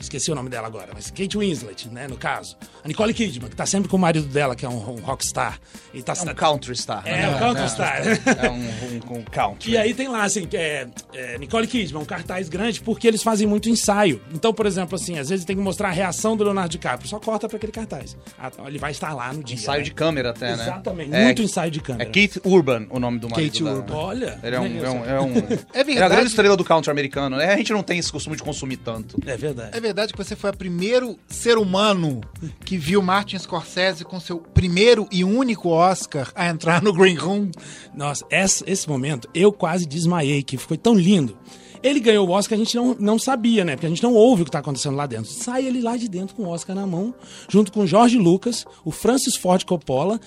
esqueci 0.00 0.30
o 0.30 0.34
nome 0.34 0.48
dela 0.48 0.66
agora, 0.66 0.88
mas 0.94 1.10
Kate 1.10 1.36
Winslet, 1.38 1.88
né, 1.88 2.06
no 2.08 2.16
caso. 2.16 2.56
A 2.84 2.88
Nicole 2.88 3.12
Kidman, 3.14 3.48
que 3.50 3.56
tá 3.56 3.66
sempre 3.66 3.88
com 3.88 3.96
o 3.96 4.00
marido 4.00 4.26
dela, 4.28 4.54
que 4.54 4.64
é 4.64 4.68
um, 4.68 4.74
um 4.74 5.00
rockstar. 5.00 5.58
E 5.92 6.02
tá, 6.02 6.12
É 6.14 6.30
um 6.30 6.34
country 6.34 6.76
star. 6.76 7.02
É, 7.06 7.22
né? 7.22 7.34
um 7.34 7.38
country 7.38 7.68
star. 7.70 8.02
É 8.36 8.50
um, 8.50 8.54
um, 8.56 9.18
um 9.18 9.22
country. 9.24 9.72
E 9.72 9.76
aí 9.78 9.94
tem 9.94 10.08
lá, 10.08 10.24
assim, 10.24 10.46
que 10.46 10.56
é, 10.56 10.86
é, 11.14 11.38
Nicole 11.38 11.66
Kidman, 11.66 12.02
um 12.02 12.04
cartaz 12.04 12.48
grande, 12.48 12.80
porque 12.80 13.06
eles 13.06 13.22
fazem 13.22 13.46
muito 13.46 13.68
ensaio. 13.68 14.20
Então, 14.32 14.52
por 14.52 14.66
exemplo, 14.66 14.94
assim, 14.96 15.18
às 15.18 15.28
vezes 15.30 15.44
tem 15.44 15.56
que 15.56 15.62
mostrar 15.62 15.88
a 15.88 15.92
reação 15.92 16.36
do 16.36 16.44
Leonardo 16.44 16.70
DiCaprio. 16.70 17.08
Só 17.08 17.18
corta 17.18 17.48
pra 17.48 17.56
aquele 17.56 17.72
cartaz. 17.72 18.16
Ah, 18.38 18.50
ele 18.66 18.78
vai 18.78 18.90
estar 18.90 19.12
lá 19.14 19.32
no 19.32 19.42
dia. 19.42 19.56
Ensaio 19.56 19.78
né? 19.78 19.84
de 19.84 19.92
câmera 19.92 20.30
até, 20.30 20.54
né? 20.56 20.62
Exatamente, 20.62 21.14
É- 21.14 21.24
muito 21.24 21.42
ensaio 21.42 21.70
de 21.70 21.80
câmera. 21.80 22.08
É 22.08 22.12
Keith 22.12 22.38
Urban 22.44 22.86
o 22.90 22.98
nome 23.00 23.18
do 23.18 23.28
marido 23.28 23.50
Kate 23.52 23.64
dela. 23.64 23.76
Urban. 23.78 23.94
Olha. 23.94 24.40
Ele 24.42 24.56
é 24.56 24.60
um... 24.60 24.84
É, 24.84 24.90
um, 24.90 25.04
é, 25.04 25.20
um, 25.20 25.36
É 25.36 25.36
ele 25.36 25.58
é 25.74 25.80
a 25.80 25.82
verdade. 25.84 26.14
grande 26.14 26.28
estrela 26.30 26.56
do 26.56 26.64
country 26.64 26.90
americano, 26.90 27.36
né? 27.36 27.54
A 27.54 27.56
gente 27.56 27.72
não 27.72 27.82
tem 27.82 27.98
esse 27.98 28.12
costume 28.12 28.36
de 28.36 28.42
consumir 28.42 28.76
tanto. 28.76 29.16
É 29.26 29.36
verdade. 29.36 29.70
É 29.76 29.80
verdade 29.80 29.85
que 29.94 30.16
você 30.16 30.34
foi 30.34 30.50
o 30.50 30.56
primeiro 30.56 31.18
ser 31.28 31.58
humano 31.58 32.20
que 32.64 32.76
viu 32.76 33.02
Martin 33.02 33.38
Scorsese 33.38 34.04
com 34.04 34.18
seu 34.20 34.38
primeiro 34.38 35.08
e 35.10 35.24
único 35.24 35.68
Oscar 35.68 36.32
a 36.34 36.48
entrar 36.48 36.82
no 36.82 36.92
Green 36.92 37.16
Room. 37.16 37.50
Nossa, 37.94 38.24
esse 38.30 38.88
momento 38.88 39.28
eu 39.34 39.52
quase 39.52 39.86
desmaiei, 39.86 40.42
que 40.42 40.56
foi 40.56 40.76
tão 40.76 40.94
lindo. 40.94 41.36
Ele 41.82 42.00
ganhou 42.00 42.26
o 42.26 42.32
Oscar, 42.32 42.56
a 42.56 42.58
gente 42.58 42.74
não, 42.74 42.96
não 42.98 43.18
sabia, 43.18 43.64
né? 43.64 43.76
Porque 43.76 43.86
a 43.86 43.88
gente 43.88 44.02
não 44.02 44.14
ouve 44.14 44.42
o 44.42 44.44
que 44.44 44.50
tá 44.50 44.58
acontecendo 44.58 44.96
lá 44.96 45.06
dentro. 45.06 45.30
Sai 45.30 45.66
ele 45.66 45.80
lá 45.80 45.96
de 45.96 46.08
dentro 46.08 46.34
com 46.34 46.42
o 46.42 46.48
Oscar 46.48 46.74
na 46.74 46.86
mão, 46.86 47.14
junto 47.48 47.70
com 47.70 47.86
Jorge 47.86 48.18
Lucas, 48.18 48.64
o 48.84 48.90
Francis 48.90 49.36
Ford 49.36 49.64
Coppola 49.64 50.20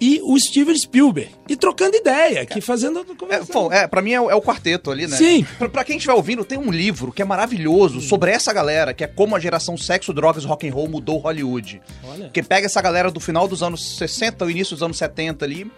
e 0.00 0.20
o 0.22 0.38
Steven 0.38 0.76
Spielberg. 0.76 1.30
E 1.48 1.56
trocando 1.56 1.96
ideia, 1.96 2.44
que 2.46 2.60
fazendo. 2.60 3.00
É, 3.00 3.14
conversando. 3.14 3.52
bom, 3.52 3.72
é, 3.72 3.86
pra 3.86 4.02
mim 4.02 4.12
é, 4.12 4.20
o- 4.20 4.30
é 4.30 4.34
o 4.34 4.42
quarteto 4.42 4.90
ali, 4.90 5.06
né? 5.06 5.16
Sim. 5.16 5.46
Pra, 5.58 5.68
pra 5.68 5.84
quem 5.84 5.96
estiver 5.96 6.14
ouvindo, 6.14 6.44
tem 6.44 6.58
um 6.58 6.70
livro 6.70 7.12
que 7.12 7.22
é 7.22 7.24
maravilhoso 7.24 8.00
sobre 8.00 8.30
essa 8.30 8.52
galera, 8.52 8.92
que 8.94 9.04
é 9.04 9.06
como 9.06 9.36
a 9.36 9.40
geração 9.40 9.76
sexo, 9.76 10.12
drogas 10.12 10.44
rock 10.44 10.68
and 10.68 10.72
roll 10.72 10.88
mudou 10.88 11.18
Hollywood. 11.18 11.80
Olha. 12.04 12.30
Que 12.30 12.42
pega 12.42 12.66
essa 12.66 12.80
galera 12.82 13.10
do 13.10 13.20
final 13.20 13.46
dos 13.46 13.62
anos 13.62 13.96
60, 13.98 14.44
o 14.44 14.50
início 14.50 14.74
dos 14.74 14.82
anos 14.82 14.96
70 14.98 15.44
ali, 15.44 15.70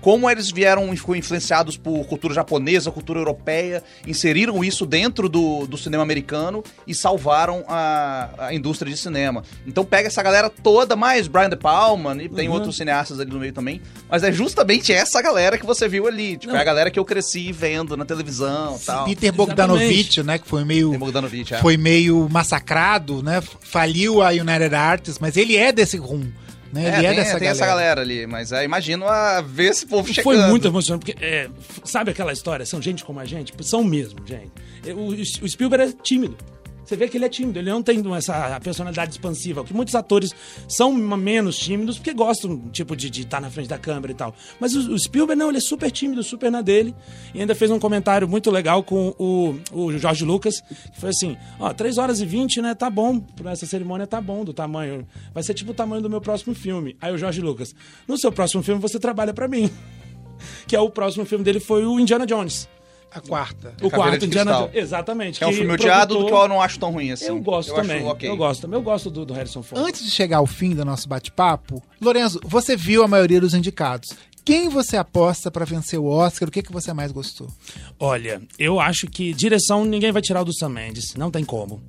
como 0.00 0.28
eles 0.30 0.50
vieram 0.50 0.92
e 0.92 0.96
ficou 0.98 1.16
influenciados 1.16 1.78
por 1.78 2.04
cultura 2.06 2.34
japonesa, 2.34 2.90
cultura 2.90 3.18
europeia, 3.20 3.82
inseriram 4.06 4.62
isso 4.62 4.84
dentro 4.84 5.30
do, 5.30 5.66
do 5.66 5.78
cinema 5.78 6.02
americano 6.02 6.62
e 6.86 6.94
salvaram 6.94 7.64
a, 7.66 8.28
a 8.48 8.54
indústria 8.54 8.92
de 8.92 8.98
cinema. 8.98 9.42
Então 9.66 9.82
pega 9.82 10.08
essa 10.08 10.22
galera 10.22 10.50
toda, 10.50 10.94
mais 10.94 11.26
Brian 11.26 11.48
De 11.48 11.56
Palma, 11.56 12.14
e 12.22 12.28
tem 12.28 12.48
Uhum. 12.48 12.54
outros 12.54 12.76
cineastas 12.76 13.18
ali 13.18 13.30
no 13.30 13.38
meio 13.38 13.52
também, 13.52 13.80
mas 14.08 14.22
é 14.22 14.30
justamente 14.30 14.92
essa 14.92 15.22
galera 15.22 15.56
que 15.56 15.64
você 15.64 15.88
viu 15.88 16.06
ali, 16.06 16.36
tipo, 16.36 16.52
Não. 16.52 16.58
é 16.58 16.62
a 16.62 16.64
galera 16.64 16.90
que 16.90 16.98
eu 16.98 17.04
cresci 17.04 17.50
vendo 17.50 17.96
na 17.96 18.04
televisão 18.04 18.76
e 18.80 18.84
tal. 18.84 19.04
Peter 19.06 19.32
Bogdanovich, 19.32 20.22
né, 20.22 20.38
que 20.38 20.46
foi 20.46 20.64
meio 20.64 20.92
é. 21.50 21.58
foi 21.60 21.76
meio 21.78 22.28
massacrado, 22.30 23.22
né? 23.22 23.42
Faliu 23.60 24.22
a 24.22 24.28
United 24.28 24.74
Artists, 24.74 25.18
mas 25.18 25.36
ele 25.36 25.56
é 25.56 25.72
desse 25.72 25.96
room, 25.96 26.24
né? 26.74 26.98
Ele 26.98 27.06
é, 27.06 27.08
tem, 27.10 27.16
dessa 27.16 27.38
tem 27.38 27.40
galera. 27.40 27.50
essa 27.50 27.66
galera 27.66 28.00
ali, 28.00 28.26
mas 28.26 28.50
é, 28.50 28.64
imagino 28.64 29.06
a 29.06 29.40
ver 29.40 29.70
esse 29.70 29.86
povo 29.86 30.08
chegando. 30.12 30.24
Foi 30.24 30.48
muito 30.48 30.66
emocionante, 30.66 31.06
porque, 31.06 31.24
é, 31.24 31.48
sabe 31.84 32.10
aquela 32.10 32.32
história? 32.32 32.66
São 32.66 32.82
gente 32.82 33.04
como 33.04 33.20
a 33.20 33.24
gente? 33.24 33.54
São 33.62 33.84
mesmo, 33.84 34.18
gente. 34.26 34.50
O, 34.92 35.10
o 35.44 35.48
Spielberg 35.48 35.90
é 35.90 36.02
tímido. 36.02 36.36
Você 36.84 36.96
vê 36.96 37.08
que 37.08 37.16
ele 37.16 37.24
é 37.24 37.28
tímido, 37.28 37.58
ele 37.58 37.70
não 37.70 37.82
tem 37.82 38.02
essa 38.14 38.60
personalidade 38.60 39.12
expansiva, 39.12 39.64
que 39.64 39.72
muitos 39.72 39.94
atores 39.94 40.32
são 40.68 40.92
menos 40.92 41.56
tímidos 41.58 41.96
porque 41.96 42.12
gostam, 42.12 42.58
tipo, 42.70 42.94
de 42.94 43.08
estar 43.22 43.40
na 43.40 43.50
frente 43.50 43.68
da 43.68 43.78
câmera 43.78 44.12
e 44.12 44.14
tal. 44.14 44.34
Mas 44.60 44.74
o, 44.74 44.92
o 44.92 44.98
Spielberg 44.98 45.38
não, 45.38 45.48
ele 45.48 45.58
é 45.58 45.60
super 45.60 45.90
tímido, 45.90 46.22
super 46.22 46.50
na 46.50 46.60
dele. 46.60 46.94
E 47.32 47.40
ainda 47.40 47.54
fez 47.54 47.70
um 47.70 47.78
comentário 47.78 48.28
muito 48.28 48.50
legal 48.50 48.82
com 48.82 49.14
o, 49.18 49.54
o 49.72 49.98
Jorge 49.98 50.24
Lucas, 50.24 50.60
que 50.60 51.00
foi 51.00 51.10
assim, 51.10 51.36
ó, 51.58 51.72
3 51.72 51.98
horas 51.98 52.20
e 52.20 52.26
20, 52.26 52.60
né, 52.60 52.74
tá 52.74 52.90
bom, 52.90 53.18
pra 53.20 53.52
essa 53.52 53.66
cerimônia 53.66 54.06
tá 54.06 54.20
bom 54.20 54.44
do 54.44 54.52
tamanho. 54.52 55.06
Vai 55.32 55.42
ser 55.42 55.54
tipo 55.54 55.70
o 55.70 55.74
tamanho 55.74 56.02
do 56.02 56.10
meu 56.10 56.20
próximo 56.20 56.54
filme. 56.54 56.96
Aí 57.00 57.12
o 57.12 57.18
Jorge 57.18 57.40
Lucas, 57.40 57.74
no 58.06 58.18
seu 58.18 58.30
próximo 58.30 58.62
filme 58.62 58.80
você 58.80 58.98
trabalha 58.98 59.32
pra 59.32 59.48
mim 59.48 59.70
que 60.66 60.76
é 60.76 60.80
o 60.80 60.90
próximo 60.90 61.24
filme 61.24 61.44
dele 61.44 61.60
foi 61.60 61.84
o 61.84 61.98
Indiana 61.98 62.26
Jones. 62.26 62.68
A 63.14 63.20
quarta. 63.20 63.68
O 63.80 63.88
Caveira 63.88 63.90
quarto 63.90 64.20
de 64.20 64.26
Indiana. 64.26 64.52
Jones. 64.52 64.74
Exatamente. 64.74 65.38
Que 65.38 65.44
é 65.44 65.46
um 65.46 65.52
filme 65.52 65.70
o 65.70 65.74
odiado 65.74 66.18
do 66.18 66.26
que 66.26 66.32
eu 66.32 66.48
não 66.48 66.60
acho 66.60 66.78
tão 66.80 66.90
ruim 66.90 67.12
assim. 67.12 67.26
Eu 67.26 67.40
gosto 67.40 67.72
acho 67.72 67.80
também. 67.80 68.04
ok. 68.04 68.28
Eu 68.28 68.36
gosto 68.36 68.62
também. 68.62 68.76
Eu 68.78 68.82
gosto 68.82 69.08
do, 69.10 69.24
do 69.24 69.32
Harrison 69.32 69.62
Ford. 69.62 69.80
Antes 69.86 70.04
de 70.04 70.10
chegar 70.10 70.38
ao 70.38 70.46
fim 70.46 70.74
do 70.74 70.84
nosso 70.84 71.08
bate-papo, 71.08 71.80
Lorenzo, 72.00 72.40
você 72.44 72.76
viu 72.76 73.04
a 73.04 73.08
maioria 73.08 73.40
dos 73.40 73.54
indicados. 73.54 74.14
Quem 74.44 74.68
você 74.68 74.96
aposta 74.96 75.50
para 75.50 75.64
vencer 75.64 75.98
o 75.98 76.04
Oscar? 76.06 76.48
O 76.48 76.52
que, 76.52 76.62
que 76.62 76.72
você 76.72 76.92
mais 76.92 77.10
gostou? 77.10 77.48
Olha, 77.98 78.42
eu 78.58 78.78
acho 78.78 79.06
que 79.06 79.32
direção 79.32 79.84
ninguém 79.84 80.12
vai 80.12 80.20
tirar 80.20 80.42
o 80.42 80.44
do 80.44 80.54
Sam 80.54 80.68
Mendes, 80.68 81.14
não 81.14 81.30
tem 81.30 81.44
como. 81.44 81.82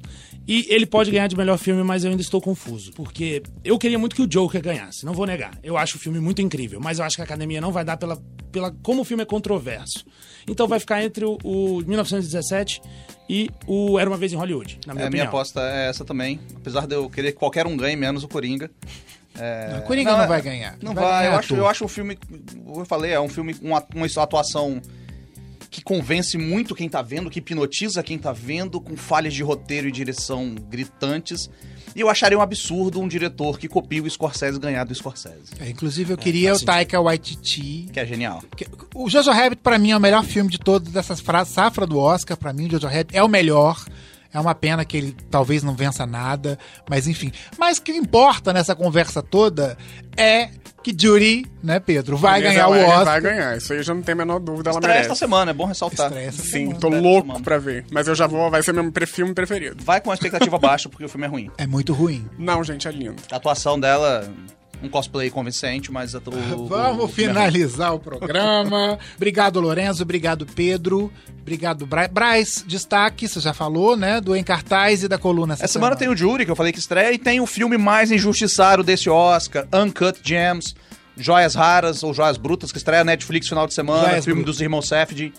E 0.48 0.66
ele 0.70 0.86
pode 0.86 1.10
ganhar 1.10 1.28
de 1.28 1.36
melhor 1.36 1.58
filme, 1.58 1.84
mas 1.84 2.04
eu 2.04 2.12
ainda 2.12 2.22
estou 2.22 2.40
confuso. 2.40 2.94
Porque 2.94 3.42
eu 3.64 3.78
queria 3.80 3.98
muito 3.98 4.16
que 4.16 4.22
o 4.22 4.28
Joker 4.28 4.62
ganhasse, 4.62 5.04
não 5.04 5.14
vou 5.14 5.26
negar. 5.26 5.58
Eu 5.64 5.76
acho 5.76 5.98
o 5.98 6.00
filme 6.00 6.20
muito 6.20 6.42
incrível, 6.42 6.80
mas 6.80 7.00
eu 7.00 7.06
acho 7.06 7.16
que 7.16 7.22
a 7.22 7.26
academia 7.26 7.60
não 7.60 7.72
vai 7.72 7.84
dar 7.84 7.98
pela, 7.98 8.22
pela 8.52 8.72
como 8.84 9.02
o 9.02 9.04
filme 9.06 9.24
é 9.24 9.26
controverso. 9.26 10.06
Então 10.48 10.68
vai 10.68 10.80
ficar 10.80 11.04
entre 11.04 11.26
o, 11.26 11.38
o 11.44 11.78
1917 11.88 12.80
e 13.28 13.50
o 13.66 13.98
Era 13.98 14.08
uma 14.08 14.18
Vez 14.18 14.32
em 14.34 14.36
Hollywood, 14.36 14.80
na 14.86 14.94
minha 14.94 15.06
É, 15.06 15.08
a 15.08 15.10
minha 15.10 15.24
opinião. 15.24 15.28
aposta 15.28 15.62
é 15.62 15.90
essa 15.90 16.06
também. 16.06 16.40
Apesar 16.56 16.86
de 16.86 16.94
eu 16.94 17.10
querer 17.10 17.32
que 17.32 17.40
qualquer 17.40 17.66
um 17.66 17.76
ganhe, 17.76 17.96
menos 17.96 18.24
o 18.24 18.28
Coringa. 18.28 18.70
É, 19.40 19.78
o 19.80 19.82
Coringa 19.84 20.12
não, 20.14 20.22
é- 20.24 20.28
vai 20.28 20.42
ganhar. 20.42 20.78
Não 20.82 20.94
Vai 20.94 21.04
vai, 21.04 21.14
ganhar 21.24 21.34
eu 21.34 21.40
acho, 21.40 21.54
ator. 21.54 21.58
eu 21.58 21.68
acho 21.68 21.86
um 21.86 21.88
filme. 21.88 22.18
como 22.66 22.82
Eu 22.82 22.86
falei, 22.86 23.12
é 23.12 23.20
um 23.20 23.30
filme 23.30 23.54
com 23.54 23.68
uma, 23.68 23.86
uma 23.94 24.06
atuação 24.24 24.82
que 25.70 25.82
convence 25.84 26.38
muito 26.38 26.74
quem 26.74 26.88
tá 26.88 27.02
vendo, 27.02 27.30
que 27.30 27.40
hipnotiza 27.40 28.02
quem 28.02 28.18
tá 28.18 28.32
vendo, 28.32 28.80
com 28.80 28.96
falhas 28.96 29.34
de 29.34 29.44
roteiro 29.44 29.88
e 29.90 29.92
direção 29.92 30.56
gritantes. 30.70 31.50
E 31.94 32.00
eu 32.02 32.10
acharia 32.10 32.38
um 32.38 32.42
absurdo 32.42 33.00
um 33.02 33.08
diretor 33.08 33.58
que 33.60 33.68
copia 33.68 34.02
o 34.04 34.10
Scorsese 34.10 34.60
ganhar 34.60 34.84
do 34.86 34.94
Scorsese. 34.96 35.52
É, 35.60 35.70
inclusive, 35.70 36.14
eu 36.14 36.18
queria 36.18 36.52
o 36.52 36.56
faz 36.56 36.64
Taika 36.66 37.00
Waititi. 37.02 37.88
Que 37.92 38.00
é 38.00 38.06
genial. 38.06 38.42
que- 38.56 38.68
O 38.94 39.10
Jojo 39.10 39.32
Rabbit, 39.32 39.62
pra 39.62 39.78
mim, 39.78 39.92
é 39.92 39.98
o 39.98 40.00
melhor 40.00 40.24
filme 40.24 40.50
de 40.50 40.58
todas 40.58 40.92
dessas 40.92 41.20
frases. 41.20 41.54
Safra 41.54 41.86
do 41.86 41.98
Oscar, 41.98 42.36
pra 42.38 42.52
mim, 42.54 42.68
o 42.68 42.72
Jojo 42.72 42.88
Rabbit 42.88 43.16
é 43.16 43.24
o 43.24 43.28
melhor. 43.30 43.84
É 44.36 44.40
uma 44.42 44.54
pena 44.54 44.84
que 44.84 44.98
ele 44.98 45.16
talvez 45.32 45.64
não 45.64 45.74
vença 45.76 46.06
nada, 46.06 46.60
mas 46.90 47.08
enfim. 47.08 47.32
Mas 47.58 47.78
o 47.78 47.82
que 47.82 47.94
importa 47.94 48.52
nessa 48.52 48.76
conversa 48.76 49.24
toda 49.24 49.78
é 50.18 50.50
que 50.84 50.94
Judy, 50.96 51.46
né, 51.64 51.80
Pedro, 51.80 52.18
vai 52.18 52.42
Vanessa 52.42 52.54
ganhar 52.54 52.68
o 52.68 52.90
Oscar. 52.90 53.06
Vai 53.06 53.22
ganhar, 53.22 53.58
isso 53.58 53.72
aí 53.72 53.82
já 53.82 53.94
não 53.94 54.02
tem 54.02 54.12
a 54.12 54.16
menor 54.18 54.40
dúvida, 54.40 54.72
ela 54.72 54.78
Estreia 54.78 54.96
merece. 54.98 55.12
esta 55.14 55.26
semana, 55.26 55.52
é 55.52 55.54
bom 55.54 55.64
ressaltar. 55.66 56.08
Estreia 56.08 56.28
essa 56.28 56.44
Sim, 56.44 56.50
semana. 56.50 56.80
tô 56.82 56.88
Estreia 56.90 57.02
louco 57.02 57.28
semana. 57.28 57.44
pra 57.46 57.58
ver. 57.58 57.86
Mas 57.90 58.08
eu 58.10 58.14
já 58.14 58.28
vou, 58.28 58.52
vai 58.52 58.62
ser 58.62 58.74
meu 58.74 58.92
filme 59.08 59.34
preferido. 59.34 59.82
Vai 59.86 60.02
com 60.02 60.12
a 60.12 60.14
expectativa 60.14 60.60
baixa, 60.60 60.90
porque 60.90 61.06
o 61.06 61.10
filme 61.10 61.26
é 61.26 61.30
ruim. 61.30 61.50
É 61.58 61.66
muito 61.66 61.94
ruim. 61.94 62.30
Não, 62.38 62.62
gente, 62.62 62.90
é 62.90 62.92
lindo. 62.92 63.16
A 63.32 63.38
atuação 63.38 63.80
dela, 63.80 64.30
um 64.86 64.90
cosplay 64.90 65.30
convincente, 65.30 65.92
mas 65.92 66.16
a, 66.16 66.20
o, 66.26 66.30
o- 66.32 66.64
o 66.64 66.68
Vamos 66.68 66.98
ruim. 67.06 67.12
finalizar 67.12 67.94
o 67.94 68.00
programa. 68.00 68.98
obrigado, 69.16 69.60
Lorenzo. 69.60 70.04
Obrigado, 70.04 70.46
Pedro. 70.46 71.12
Obrigado, 71.42 71.86
Bra 71.86 72.08
Braz. 72.08 72.64
Destaque, 72.68 73.28
você 73.28 73.40
já 73.40 73.54
falou, 73.54 73.96
né? 73.96 74.20
Do 74.20 74.36
Em 74.36 74.44
Cartaz 74.44 75.04
e 75.04 75.08
da 75.08 75.18
coluna 75.18 75.54
essa, 75.54 75.66
Essa 75.66 75.74
semana 75.74 75.96
tem 75.96 76.08
o 76.08 76.16
Jury, 76.18 76.44
que 76.46 76.52
eu 76.52 76.56
falei 76.56 76.72
que 76.74 76.80
estreia, 76.80 77.12
e 77.14 77.18
tem 77.20 77.40
o 77.40 77.46
filme 77.46 77.78
mais 77.78 78.12
injustiçado 78.12 78.82
desse 78.84 79.10
Oscar, 79.10 79.68
Uncut 79.74 80.20
Gems, 80.24 80.74
Joias 81.18 81.56
Raras 81.56 82.04
ou 82.04 82.14
Joias 82.14 82.38
Brutas, 82.38 82.72
que 82.72 82.78
estreia 82.78 83.04
na 83.04 83.12
Netflix 83.12 83.48
final 83.48 83.66
de 83.68 83.74
semana, 83.74 84.10
Joias 84.10 84.26
filme 84.26 84.42
Brutas. 84.42 84.56
dos 84.58 84.62
irmãos 84.62 84.88
Safdie. 84.88 85.34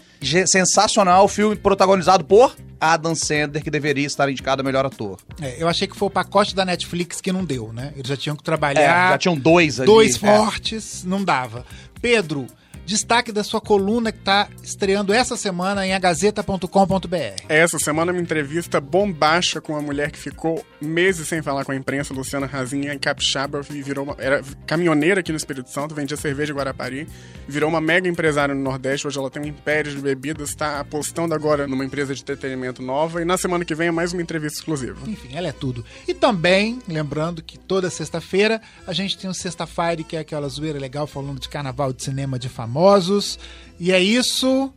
Sensacional, 0.46 1.28
filme 1.28 1.56
protagonizado 1.56 2.24
por 2.24 2.54
Adam 2.80 3.14
Sandler, 3.14 3.62
que 3.62 3.70
deveria 3.70 4.06
estar 4.06 4.28
indicado 4.30 4.60
a 4.62 4.64
melhor 4.64 4.86
ator. 4.86 5.18
É, 5.40 5.56
eu 5.62 5.68
achei 5.68 5.86
que 5.86 5.96
foi 5.96 6.08
o 6.08 6.10
pacote 6.10 6.54
da 6.54 6.64
Netflix 6.64 7.20
que 7.20 7.32
não 7.32 7.44
deu, 7.44 7.72
né? 7.72 7.92
Eles 7.94 8.08
já 8.08 8.16
tinham 8.16 8.36
que 8.36 8.42
É, 8.42 8.44
trabalhar. 8.44 9.10
já 9.12 9.18
tinham 9.18 9.36
dois 9.36 9.78
ali. 9.80 9.86
dois 9.86 10.16
é. 10.16 10.18
fortes, 10.18 11.04
não 11.04 11.22
dava. 11.22 11.64
Pedro, 12.00 12.46
destaque 12.86 13.32
da 13.32 13.42
sua 13.42 13.60
coluna 13.60 14.12
que 14.12 14.20
tá 14.20 14.48
estreando 14.62 15.12
essa 15.12 15.36
semana 15.36 15.86
em 15.86 15.92
agazeta.com.br. 15.92 17.42
Essa 17.48 17.78
semana 17.78 18.12
uma 18.12 18.20
entrevista 18.20 18.80
bombástica 18.80 19.60
com 19.60 19.72
uma 19.72 19.82
mulher 19.82 20.10
que 20.10 20.18
ficou 20.18 20.64
meses 20.80 21.26
sem 21.28 21.42
falar 21.42 21.64
com 21.64 21.72
a 21.72 21.76
imprensa, 21.76 22.14
Luciana 22.14 22.46
Razinha, 22.46 22.94
em 22.94 22.98
Capixaba, 22.98 23.60
virou 23.62 24.04
uma, 24.04 24.16
era 24.18 24.42
caminhoneira 24.66 25.20
aqui 25.20 25.32
no 25.32 25.36
Espírito 25.36 25.70
Santo, 25.70 25.94
vendia 25.94 26.16
cerveja 26.16 26.52
em 26.52 26.56
Guarapari, 26.56 27.08
virou 27.48 27.68
uma 27.68 27.80
mega 27.80 28.08
empresária 28.08 28.54
no 28.54 28.62
Nordeste, 28.62 29.06
hoje 29.06 29.18
ela 29.18 29.30
tem 29.30 29.42
um 29.42 29.46
império 29.46 29.90
de 29.90 30.00
bebidas, 30.00 30.50
está 30.50 30.78
apostando 30.78 31.34
agora 31.34 31.66
numa 31.66 31.84
empresa 31.84 32.14
de 32.14 32.22
entretenimento 32.22 32.82
nova, 32.82 33.20
e 33.20 33.24
na 33.24 33.36
semana 33.36 33.64
que 33.64 33.74
vem 33.74 33.88
é 33.88 33.90
mais 33.90 34.12
uma 34.12 34.22
entrevista 34.22 34.58
exclusiva. 34.58 34.98
Enfim, 35.06 35.30
ela 35.34 35.48
é 35.48 35.52
tudo. 35.52 35.84
E 36.06 36.14
também, 36.14 36.78
lembrando 36.86 37.42
que 37.42 37.58
toda 37.58 37.90
sexta-feira 37.90 38.60
a 38.86 38.92
gente 38.92 39.18
tem 39.18 39.28
o 39.28 39.34
Sexta 39.34 39.66
Fire, 39.66 40.04
que 40.04 40.16
é 40.16 40.20
aquela 40.20 40.48
zoeira 40.48 40.78
legal 40.78 41.06
falando 41.06 41.40
de 41.40 41.48
carnaval 41.48 41.92
de 41.92 42.02
cinema 42.02 42.38
de 42.38 42.48
famosos. 42.76 43.38
E 43.80 43.90
é 43.90 44.00
isso. 44.00 44.70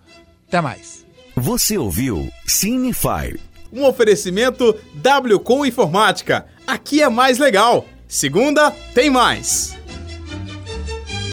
Até 0.48 0.62
mais. 0.62 1.06
Você 1.36 1.78
ouviu 1.78 2.32
Cinefire. 2.48 3.40
Um 3.72 3.86
oferecimento 3.86 4.76
W 4.96 5.40
com 5.40 5.66
Informática. 5.66 6.46
Aqui 6.66 7.04
é 7.04 7.10
mais 7.10 7.38
legal. 7.38 7.86
Segunda, 8.08 8.72
tem 8.94 9.10
mais. 9.10 9.79